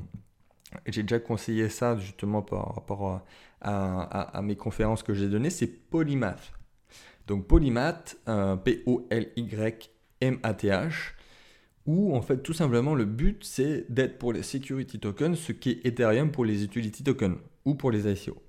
j'ai 0.86 1.03
déjà 1.03 1.19
conseillé 1.19 1.69
ça 1.69 1.97
justement 1.97 2.41
par 2.41 2.75
rapport 2.75 3.21
à, 3.62 4.41
mes 4.43 4.55
conférences 4.55 5.03
que 5.03 5.13
j'ai 5.13 5.27
données, 5.27 5.49
c'est 5.49 5.67
Polymath. 5.67 6.53
Donc 7.27 7.45
Polymath, 7.47 8.17
euh, 8.27 8.55
P-O-L-Y-M-A-T-H, 8.55 9.93
où 11.86 12.15
en 12.15 12.21
fait 12.21 12.38
tout 12.38 12.53
simplement 12.53 12.95
le 12.95 13.05
but 13.05 13.43
c'est 13.43 13.86
d'être 13.89 14.17
pour 14.17 14.34
les 14.34 14.43
security 14.43 14.99
tokens 14.99 15.38
ce 15.38 15.51
qu'est 15.51 15.86
Ethereum 15.86 16.32
pour 16.32 16.45
les 16.45 16.63
utility 16.63 17.03
tokens 17.03 17.38
ou 17.65 17.75
pour 17.75 17.91
les 17.91 18.08
ICO. 18.12 18.41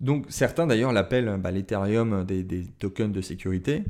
Donc 0.00 0.26
certains 0.28 0.66
d'ailleurs 0.66 0.92
l'appellent 0.92 1.36
bah, 1.38 1.50
l'Ethereum 1.50 2.24
des, 2.24 2.66
tokens 2.78 3.12
de 3.12 3.20
sécurité. 3.20 3.84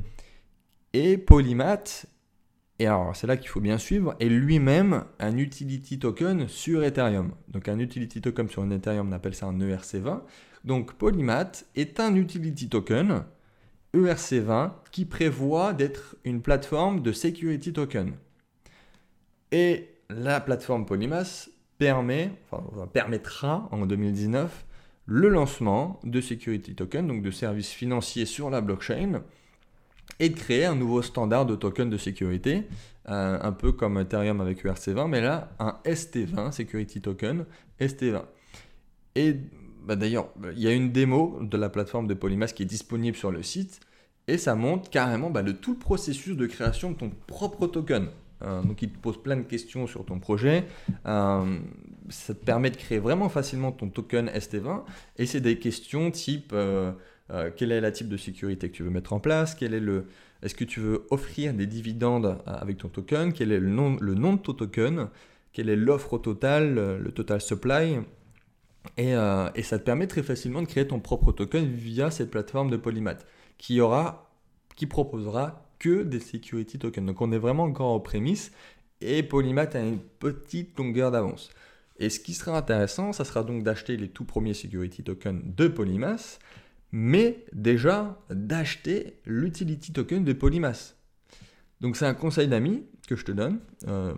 Et 0.93 1.17
Polymath, 1.17 2.05
et 2.81 2.87
alors 2.87 3.15
c'est 3.15 3.27
là 3.27 3.37
qu'il 3.37 3.47
faut 3.47 3.59
bien 3.59 3.77
suivre, 3.77 4.15
est 4.19 4.27
lui-même 4.27 5.05
un 5.19 5.37
utility 5.37 5.99
token 5.99 6.47
sur 6.47 6.83
Ethereum. 6.83 7.31
Donc 7.47 7.67
un 7.67 7.77
utility 7.77 8.21
token 8.21 8.49
sur 8.49 8.63
un 8.63 8.71
Ethereum, 8.71 9.09
on 9.09 9.11
appelle 9.11 9.35
ça 9.35 9.45
un 9.45 9.59
ERC20. 9.59 10.21
Donc 10.63 10.93
Polymath 10.93 11.67
est 11.75 11.99
un 11.99 12.15
utility 12.15 12.69
token 12.69 13.23
ERC20 13.93 14.71
qui 14.91 15.05
prévoit 15.05 15.73
d'être 15.73 16.15
une 16.23 16.41
plateforme 16.41 17.03
de 17.03 17.11
security 17.11 17.71
token. 17.71 18.13
Et 19.51 19.89
la 20.09 20.41
plateforme 20.41 20.87
Polymath 20.87 21.49
permet, 21.77 22.31
permettra 22.93 23.69
en 23.71 23.85
2019 23.85 24.65
le 25.05 25.29
lancement 25.29 25.99
de 26.03 26.19
security 26.19 26.73
token, 26.73 27.05
donc 27.05 27.21
de 27.21 27.29
services 27.29 27.73
financiers 27.73 28.25
sur 28.25 28.49
la 28.49 28.61
blockchain, 28.61 29.21
et 30.19 30.29
de 30.29 30.35
créer 30.35 30.65
un 30.65 30.75
nouveau 30.75 31.01
standard 31.01 31.45
de 31.45 31.55
token 31.55 31.89
de 31.89 31.97
sécurité, 31.97 32.63
euh, 33.09 33.39
un 33.41 33.51
peu 33.51 33.71
comme 33.71 33.97
Ethereum 33.97 34.41
avec 34.41 34.63
ERC20, 34.63 35.07
mais 35.07 35.21
là 35.21 35.51
un 35.59 35.77
ST20, 35.85 36.51
Security 36.51 37.01
Token 37.01 37.45
ST20. 37.79 38.23
Et 39.15 39.35
bah, 39.83 39.95
d'ailleurs, 39.95 40.29
il 40.55 40.61
y 40.61 40.67
a 40.67 40.71
une 40.71 40.91
démo 40.91 41.39
de 41.41 41.57
la 41.57 41.69
plateforme 41.69 42.07
de 42.07 42.13
Polymath 42.13 42.53
qui 42.53 42.63
est 42.63 42.67
disponible 42.67 43.17
sur 43.17 43.31
le 43.31 43.41
site 43.41 43.79
et 44.27 44.37
ça 44.37 44.55
montre 44.55 44.89
carrément 44.89 45.29
bah, 45.31 45.41
le 45.41 45.53
tout 45.53 45.73
le 45.73 45.79
processus 45.79 46.37
de 46.37 46.45
création 46.45 46.91
de 46.91 46.97
ton 46.97 47.11
propre 47.27 47.67
token. 47.67 48.07
Euh, 48.43 48.61
donc 48.63 48.81
il 48.81 48.91
te 48.91 48.97
pose 48.97 49.21
plein 49.21 49.37
de 49.37 49.43
questions 49.43 49.87
sur 49.87 50.05
ton 50.05 50.19
projet. 50.19 50.65
Euh, 51.05 51.59
ça 52.09 52.33
te 52.33 52.43
permet 52.45 52.69
de 52.69 52.77
créer 52.77 52.99
vraiment 52.99 53.29
facilement 53.29 53.71
ton 53.71 53.89
token 53.89 54.27
ST20 54.27 54.83
et 55.17 55.25
c'est 55.25 55.41
des 55.41 55.57
questions 55.57 56.11
type 56.11 56.53
euh, 57.29 57.51
quel 57.55 57.71
est 57.71 57.81
la 57.81 57.91
type 57.91 58.09
de 58.09 58.17
sécurité 58.17 58.69
que 58.69 58.75
tu 58.75 58.83
veux 58.83 58.89
mettre 58.89 59.13
en 59.13 59.19
place, 59.19 59.55
quel 59.55 59.73
est 59.73 59.79
le, 59.79 60.07
est-ce 60.41 60.55
que 60.55 60.65
tu 60.65 60.79
veux 60.79 61.05
offrir 61.11 61.53
des 61.53 61.67
dividendes 61.67 62.37
avec 62.45 62.77
ton 62.77 62.89
token, 62.89 63.31
quel 63.33 63.51
est 63.51 63.59
le 63.59 63.69
nom, 63.69 63.97
le 64.01 64.15
nom 64.15 64.33
de 64.33 64.39
ton 64.39 64.53
token, 64.53 65.07
quelle 65.53 65.69
est 65.69 65.75
l'offre 65.75 66.13
au 66.13 66.17
total, 66.17 66.75
le 66.97 67.11
total 67.11 67.41
supply, 67.41 67.99
euh, 68.99 69.49
et, 69.55 69.63
ça 69.63 69.79
te 69.79 69.83
permet 69.83 70.07
très 70.07 70.23
facilement 70.23 70.61
de 70.61 70.67
créer 70.67 70.87
ton 70.87 70.99
propre 70.99 71.31
token 71.31 71.65
via 71.65 72.11
cette 72.11 72.31
plateforme 72.31 72.69
de 72.69 72.77
Polymath 72.77 73.25
qui, 73.57 73.79
aura, 73.79 74.31
qui 74.75 74.87
proposera 74.87 75.63
que 75.79 76.03
des 76.03 76.19
security 76.19 76.79
tokens. 76.79 77.05
Donc 77.05 77.21
on 77.21 77.31
est 77.31 77.37
vraiment 77.37 77.63
encore 77.63 77.93
aux 77.93 77.99
prémices 77.99 78.51
et 79.01 79.23
Polymath 79.23 79.75
a 79.75 79.81
une 79.81 79.99
petite 79.99 80.77
longueur 80.77 81.11
d'avance. 81.11 81.49
Et 81.97 82.09
ce 82.09 82.19
qui 82.19 82.33
sera 82.33 82.57
intéressant, 82.57 83.13
ça 83.13 83.25
sera 83.25 83.43
donc 83.43 83.63
d'acheter 83.63 83.97
les 83.97 84.09
tout 84.09 84.25
premiers 84.25 84.55
security 84.55 85.03
tokens 85.03 85.41
de 85.45 85.67
Polymath, 85.67 86.39
mais 86.91 87.45
déjà 87.53 88.19
d'acheter 88.29 89.19
l'utility 89.25 89.93
token 89.93 90.23
de 90.23 90.33
Polymath. 90.33 90.97
Donc 91.79 91.95
c'est 91.95 92.05
un 92.05 92.13
conseil 92.13 92.47
d'amis 92.47 92.85
que 93.07 93.15
je 93.15 93.25
te 93.25 93.31
donne. 93.31 93.59
Euh, 93.87 94.13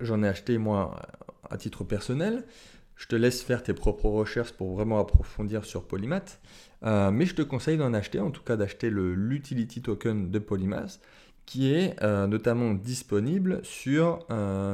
j'en 0.00 0.22
ai 0.22 0.28
acheté 0.28 0.58
moi 0.58 1.00
à 1.48 1.56
titre 1.56 1.84
personnel. 1.84 2.44
Je 2.96 3.06
te 3.06 3.14
laisse 3.14 3.42
faire 3.42 3.62
tes 3.62 3.74
propres 3.74 4.08
recherches 4.08 4.52
pour 4.52 4.74
vraiment 4.74 4.98
approfondir 4.98 5.64
sur 5.64 5.86
Polymath. 5.86 6.40
Euh, 6.82 7.10
mais 7.10 7.26
je 7.26 7.34
te 7.34 7.42
conseille 7.42 7.76
d'en 7.76 7.94
acheter, 7.94 8.20
en 8.20 8.30
tout 8.30 8.42
cas 8.42 8.56
d'acheter 8.56 8.90
l'utility 8.90 9.82
token 9.82 10.30
de 10.30 10.38
Polymath, 10.38 11.00
qui 11.46 11.72
est 11.72 12.00
notamment 12.02 12.74
disponible 12.74 13.60
sur 13.62 14.26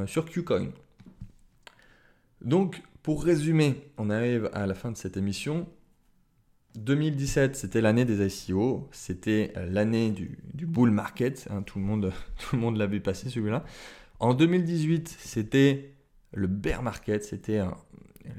Qcoin. 0.07 0.71
Donc, 2.41 2.81
pour 3.01 3.23
résumer, 3.23 3.91
on 3.97 4.09
arrive 4.09 4.49
à 4.53 4.67
la 4.67 4.73
fin 4.73 4.91
de 4.91 4.97
cette 4.97 5.17
émission. 5.17 5.67
2017, 6.77 7.55
c'était 7.55 7.81
l'année 7.81 8.05
des 8.05 8.25
ICO, 8.25 8.87
c'était 8.91 9.53
l'année 9.55 10.11
du, 10.11 10.37
bull 10.65 10.91
market, 10.91 11.47
hein, 11.49 11.61
tout 11.61 11.79
le 11.79 11.85
monde, 11.85 12.11
tout 12.39 12.55
le 12.55 12.61
monde 12.61 12.77
l'a 12.77 12.87
vu 12.87 13.01
celui-là. 13.03 13.63
En 14.19 14.33
2018, 14.33 15.15
c'était 15.19 15.93
le 16.33 16.47
bear 16.47 16.83
market, 16.83 17.23
c'était 17.23 17.61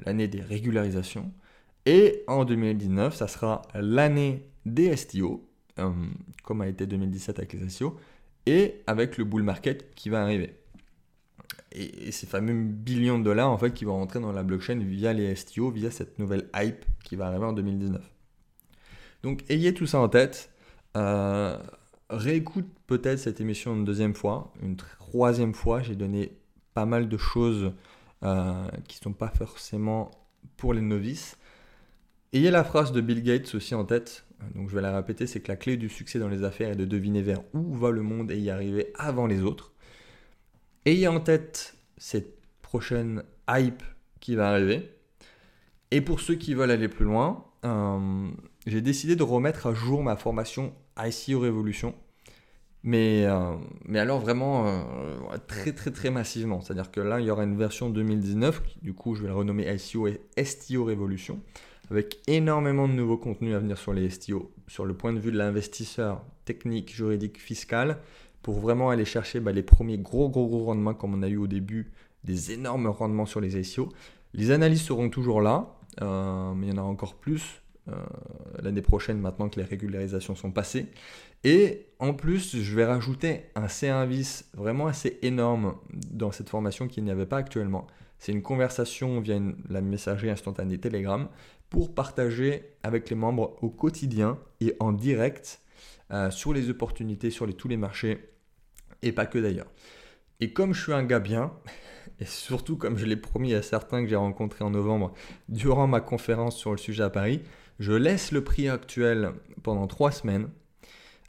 l'année 0.05 0.27
des 0.27 0.41
régularisations. 0.41 1.31
Et 1.85 2.23
en 2.27 2.45
2019, 2.45 3.15
ça 3.15 3.27
sera 3.27 3.61
l'année 3.73 4.49
des 4.65 4.95
STO, 4.95 5.47
euh, 5.79 5.91
comme 6.43 6.61
a 6.61 6.67
été 6.67 6.85
2017 6.85 7.39
avec 7.39 7.53
les 7.53 7.69
STO, 7.69 7.97
et 8.45 8.81
avec 8.87 9.17
le 9.17 9.23
bull 9.23 9.43
market 9.43 9.93
qui 9.95 10.09
va 10.09 10.21
arriver. 10.21 10.55
Et, 11.71 12.11
ces 12.11 12.27
fameux 12.27 12.53
billions 12.63 13.19
de 13.19 13.23
dollars 13.23 13.51
en 13.51 13.57
fait 13.57 13.73
qui 13.73 13.85
vont 13.85 13.93
rentrer 13.93 14.19
dans 14.19 14.31
la 14.31 14.43
blockchain 14.43 14.79
via 14.79 15.13
les 15.13 15.35
STO, 15.35 15.69
via 15.71 15.91
cette 15.91 16.17
nouvelle 16.19 16.49
hype 16.55 16.85
qui 17.03 17.15
va 17.15 17.27
arriver 17.27 17.45
en 17.45 17.53
2019. 17.53 18.16
Donc 19.27 19.43
ayez 19.49 19.73
tout 19.73 19.85
ça 19.85 19.99
en 19.99 20.07
tête. 20.07 20.49
Euh, 20.95 21.57
réécoute 22.09 22.65
peut-être 22.87 23.19
cette 23.19 23.41
émission 23.41 23.75
une 23.75 23.83
deuxième 23.83 24.13
fois, 24.13 24.53
une 24.61 24.77
troisième 24.77 25.53
fois. 25.53 25.81
J'ai 25.81 25.95
donné 25.95 26.31
pas 26.73 26.85
mal 26.85 27.09
de 27.09 27.17
choses 27.17 27.73
euh, 28.23 28.69
qui 28.87 28.99
ne 29.01 29.03
sont 29.03 29.11
pas 29.11 29.27
forcément 29.27 30.11
pour 30.55 30.73
les 30.73 30.79
novices. 30.79 31.37
Ayez 32.31 32.51
la 32.51 32.63
phrase 32.63 32.93
de 32.93 33.01
Bill 33.01 33.21
Gates 33.21 33.53
aussi 33.53 33.75
en 33.75 33.83
tête. 33.83 34.25
Donc 34.55 34.69
je 34.69 34.75
vais 34.75 34.81
la 34.81 34.95
répéter, 34.95 35.27
c'est 35.27 35.41
que 35.41 35.49
la 35.49 35.57
clé 35.57 35.75
du 35.75 35.89
succès 35.89 36.19
dans 36.19 36.29
les 36.29 36.45
affaires 36.45 36.69
est 36.69 36.77
de 36.77 36.85
deviner 36.85 37.21
vers 37.21 37.41
où 37.53 37.75
va 37.75 37.91
le 37.91 38.03
monde 38.03 38.31
et 38.31 38.39
y 38.39 38.49
arriver 38.49 38.93
avant 38.95 39.27
les 39.27 39.41
autres. 39.41 39.73
Ayez 40.85 41.09
en 41.09 41.19
tête 41.19 41.75
cette 41.97 42.39
prochaine 42.61 43.23
hype 43.49 43.83
qui 44.21 44.35
va 44.35 44.51
arriver. 44.51 44.89
Et 45.91 45.99
pour 45.99 46.21
ceux 46.21 46.35
qui 46.35 46.53
veulent 46.53 46.71
aller 46.71 46.87
plus 46.87 47.05
loin, 47.05 47.43
euh, 47.65 48.29
j'ai 48.67 48.81
décidé 48.81 49.15
de 49.15 49.23
remettre 49.23 49.67
à 49.67 49.73
jour 49.73 50.03
ma 50.03 50.17
formation 50.17 50.73
ICO 50.99 51.39
Révolution. 51.39 51.95
Mais, 52.83 53.25
euh, 53.25 53.55
mais 53.85 53.99
alors 53.99 54.19
vraiment 54.19 54.67
euh, 54.67 55.37
très 55.47 55.73
très 55.73 55.91
très 55.91 56.09
massivement. 56.09 56.61
C'est-à-dire 56.61 56.91
que 56.91 56.99
là, 56.99 57.19
il 57.19 57.25
y 57.25 57.31
aura 57.31 57.43
une 57.43 57.57
version 57.57 57.89
2019, 57.89 58.61
du 58.81 58.93
coup 58.93 59.15
je 59.15 59.23
vais 59.23 59.29
la 59.29 59.33
renommer 59.33 59.73
ICO 59.73 60.07
et 60.07 60.21
STO 60.43 60.83
Révolution, 60.83 61.39
avec 61.89 62.19
énormément 62.27 62.87
de 62.87 62.93
nouveaux 62.93 63.17
contenus 63.17 63.55
à 63.55 63.59
venir 63.59 63.77
sur 63.77 63.93
les 63.93 64.09
STO, 64.09 64.51
sur 64.67 64.85
le 64.85 64.93
point 64.93 65.13
de 65.13 65.19
vue 65.19 65.31
de 65.31 65.37
l'investisseur 65.37 66.23
technique, 66.45 66.93
juridique, 66.93 67.41
fiscal, 67.41 67.99
pour 68.41 68.59
vraiment 68.59 68.89
aller 68.89 69.05
chercher 69.05 69.39
bah, 69.39 69.51
les 69.51 69.63
premiers 69.63 69.97
gros 69.97 70.29
gros 70.29 70.47
gros 70.47 70.65
rendements 70.65 70.93
comme 70.93 71.13
on 71.13 71.23
a 71.23 71.27
eu 71.29 71.37
au 71.37 71.47
début, 71.47 71.91
des 72.23 72.51
énormes 72.51 72.87
rendements 72.87 73.25
sur 73.25 73.41
les 73.41 73.63
STO. 73.63 73.89
Les 74.33 74.51
analyses 74.51 74.83
seront 74.83 75.09
toujours 75.09 75.41
là, 75.41 75.77
euh, 76.01 76.53
mais 76.53 76.67
il 76.67 76.73
y 76.73 76.79
en 76.79 76.83
a 76.83 76.85
encore 76.85 77.15
plus 77.15 77.61
l'année 78.61 78.81
prochaine 78.81 79.19
maintenant 79.19 79.49
que 79.49 79.59
les 79.59 79.65
régularisations 79.65 80.35
sont 80.35 80.51
passées. 80.51 80.87
Et 81.43 81.87
en 81.99 82.13
plus, 82.13 82.57
je 82.57 82.75
vais 82.75 82.85
rajouter 82.85 83.43
un 83.55 83.67
service 83.67 84.49
vraiment 84.53 84.87
assez 84.87 85.19
énorme 85.21 85.75
dans 86.11 86.31
cette 86.31 86.49
formation 86.49 86.87
qu'il 86.87 87.03
n'y 87.03 87.11
avait 87.11 87.25
pas 87.25 87.37
actuellement. 87.37 87.87
C'est 88.19 88.31
une 88.31 88.41
conversation 88.41 89.19
via 89.21 89.39
la 89.69 89.81
messagerie 89.81 90.29
instantanée 90.29 90.79
Telegram 90.79 91.27
pour 91.69 91.93
partager 91.93 92.63
avec 92.83 93.09
les 93.09 93.15
membres 93.15 93.57
au 93.61 93.69
quotidien 93.69 94.39
et 94.61 94.75
en 94.79 94.93
direct 94.93 95.61
euh, 96.11 96.31
sur 96.31 96.53
les 96.53 96.69
opportunités, 96.69 97.29
sur 97.29 97.53
tous 97.55 97.67
les 97.67 97.77
marchés 97.77 98.29
et 99.01 99.11
pas 99.11 99.25
que 99.25 99.37
d'ailleurs. 99.37 99.67
Et 100.39 100.53
comme 100.53 100.73
je 100.73 100.81
suis 100.81 100.93
un 100.93 101.03
gars 101.03 101.19
bien, 101.19 101.51
et 102.19 102.25
surtout 102.25 102.77
comme 102.77 102.97
je 102.97 103.05
l'ai 103.05 103.17
promis 103.17 103.53
à 103.53 103.61
certains 103.61 104.03
que 104.03 104.09
j'ai 104.09 104.15
rencontrés 104.15 104.63
en 104.63 104.71
novembre 104.71 105.13
durant 105.49 105.87
ma 105.87 105.99
conférence 105.99 106.57
sur 106.57 106.71
le 106.71 106.77
sujet 106.77 107.03
à 107.03 107.09
Paris, 107.09 107.41
je 107.79 107.93
laisse 107.93 108.31
le 108.31 108.43
prix 108.43 108.69
actuel 108.69 109.31
pendant 109.63 109.87
trois 109.87 110.11
semaines 110.11 110.49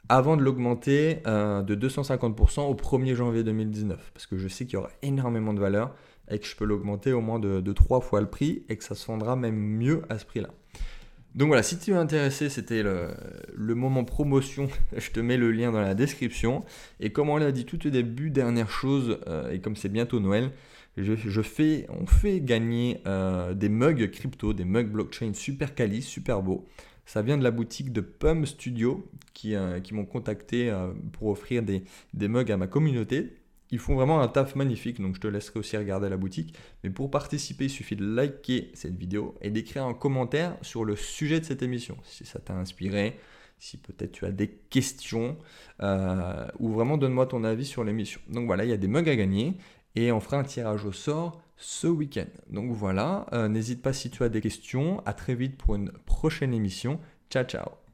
avant 0.09 0.35
de 0.35 0.41
l'augmenter 0.41 1.19
euh, 1.27 1.61
de 1.61 1.75
250% 1.75 2.61
au 2.61 2.73
1er 2.73 3.13
janvier 3.13 3.43
2019. 3.43 4.11
Parce 4.13 4.25
que 4.25 4.37
je 4.37 4.47
sais 4.47 4.65
qu'il 4.65 4.73
y 4.73 4.77
aura 4.77 4.89
énormément 5.03 5.53
de 5.53 5.59
valeur 5.59 5.95
et 6.29 6.39
que 6.39 6.45
je 6.45 6.55
peux 6.55 6.65
l'augmenter 6.65 7.13
au 7.13 7.21
moins 7.21 7.39
de, 7.39 7.73
trois 7.73 8.01
fois 8.01 8.19
le 8.19 8.27
prix 8.27 8.63
et 8.69 8.77
que 8.77 8.83
ça 8.83 8.95
se 8.95 9.05
vendra 9.05 9.35
même 9.35 9.55
mieux 9.55 10.01
à 10.09 10.17
ce 10.17 10.25
prix-là. 10.25 10.49
Donc 11.35 11.49
voilà, 11.49 11.61
si 11.61 11.77
tu 11.77 11.91
es 11.91 11.95
intéressé, 11.95 12.49
c'était 12.49 12.81
le, 12.81 13.75
moment 13.75 14.03
promotion. 14.03 14.67
Je 14.97 15.11
te 15.11 15.19
mets 15.19 15.37
le 15.37 15.51
lien 15.51 15.71
dans 15.71 15.81
la 15.81 15.93
description. 15.93 16.63
Et 16.99 17.11
comme 17.11 17.29
on 17.29 17.37
l'a 17.37 17.51
dit 17.51 17.65
tout 17.65 17.85
au 17.85 17.91
début, 17.91 18.31
dernière 18.31 18.71
chose, 18.71 19.19
euh, 19.27 19.51
et 19.51 19.59
comme 19.59 19.75
c'est 19.75 19.89
bientôt 19.89 20.19
Noël, 20.19 20.51
je, 21.03 21.41
fais, 21.41 21.85
on 21.89 22.05
fait 22.05 22.41
gagner 22.41 23.01
euh, 23.07 23.53
des 23.53 23.69
mugs 23.69 24.09
crypto, 24.11 24.53
des 24.53 24.65
mugs 24.65 24.89
blockchain 24.89 25.33
super 25.33 25.75
quali, 25.75 26.01
super 26.01 26.41
beaux. 26.41 26.67
Ça 27.05 27.21
vient 27.21 27.37
de 27.37 27.43
la 27.43 27.51
boutique 27.51 27.91
de 27.91 28.01
Pum 28.01 28.45
Studio 28.45 29.09
qui, 29.33 29.55
euh, 29.55 29.79
m'ont 29.91 30.05
contacté 30.05 30.69
euh, 30.69 30.91
pour 31.13 31.29
offrir 31.29 31.63
des, 31.63 31.83
mugs 32.27 32.51
à 32.51 32.57
ma 32.57 32.67
communauté. 32.67 33.35
Ils 33.71 33.79
font 33.79 33.95
vraiment 33.95 34.19
un 34.19 34.27
taf 34.27 34.55
magnifique, 34.55 34.99
donc 34.99 35.15
je 35.15 35.21
te 35.21 35.27
laisserai 35.27 35.59
aussi 35.59 35.77
regarder 35.77 36.09
la 36.09 36.17
boutique. 36.17 36.55
Mais 36.83 36.89
pour 36.89 37.11
participer, 37.11 37.65
il 37.65 37.69
suffit 37.69 37.95
de 37.95 38.05
liker 38.05 38.71
cette 38.73 38.97
vidéo 38.97 39.35
et 39.41 39.51
d'écrire 39.51 39.85
un 39.85 39.93
commentaire 39.93 40.57
sur 40.63 40.85
le 40.85 40.95
sujet 40.95 41.39
de 41.39 41.45
cette 41.45 41.61
émission. 41.61 41.97
Si 42.03 42.25
ça 42.25 42.39
t'a 42.39 42.55
inspiré, 42.55 43.19
si 43.59 43.77
peut-être 43.77 44.11
tu 44.11 44.25
as 44.25 44.31
des 44.31 44.47
questions, 44.47 45.37
ou 45.79 46.69
vraiment 46.69 46.97
donne-moi 46.97 47.27
ton 47.27 47.43
avis 47.43 47.65
sur 47.65 47.83
l'émission. 47.83 48.19
Donc 48.27 48.47
voilà, 48.47 48.65
il 48.65 48.71
y 48.71 48.73
a 48.73 48.77
des 48.77 48.87
mugs 48.87 49.07
à 49.07 49.15
gagner 49.15 49.53
et 49.95 50.11
on 50.11 50.19
fera 50.19 50.37
un 50.37 50.43
tirage 50.43 50.85
au 50.85 50.91
sort 50.91 51.41
ce 51.57 51.87
week-end. 51.87 52.29
Donc 52.49 52.71
voilà, 52.71 53.25
euh, 53.33 53.47
n'hésite 53.47 53.81
pas 53.81 53.93
si 53.93 54.09
tu 54.09 54.23
as 54.23 54.29
des 54.29 54.41
questions. 54.41 55.01
À 55.05 55.13
très 55.13 55.35
vite 55.35 55.57
pour 55.57 55.75
une 55.75 55.91
prochaine 56.05 56.53
émission. 56.53 56.99
Ciao 57.29 57.43
ciao 57.43 57.88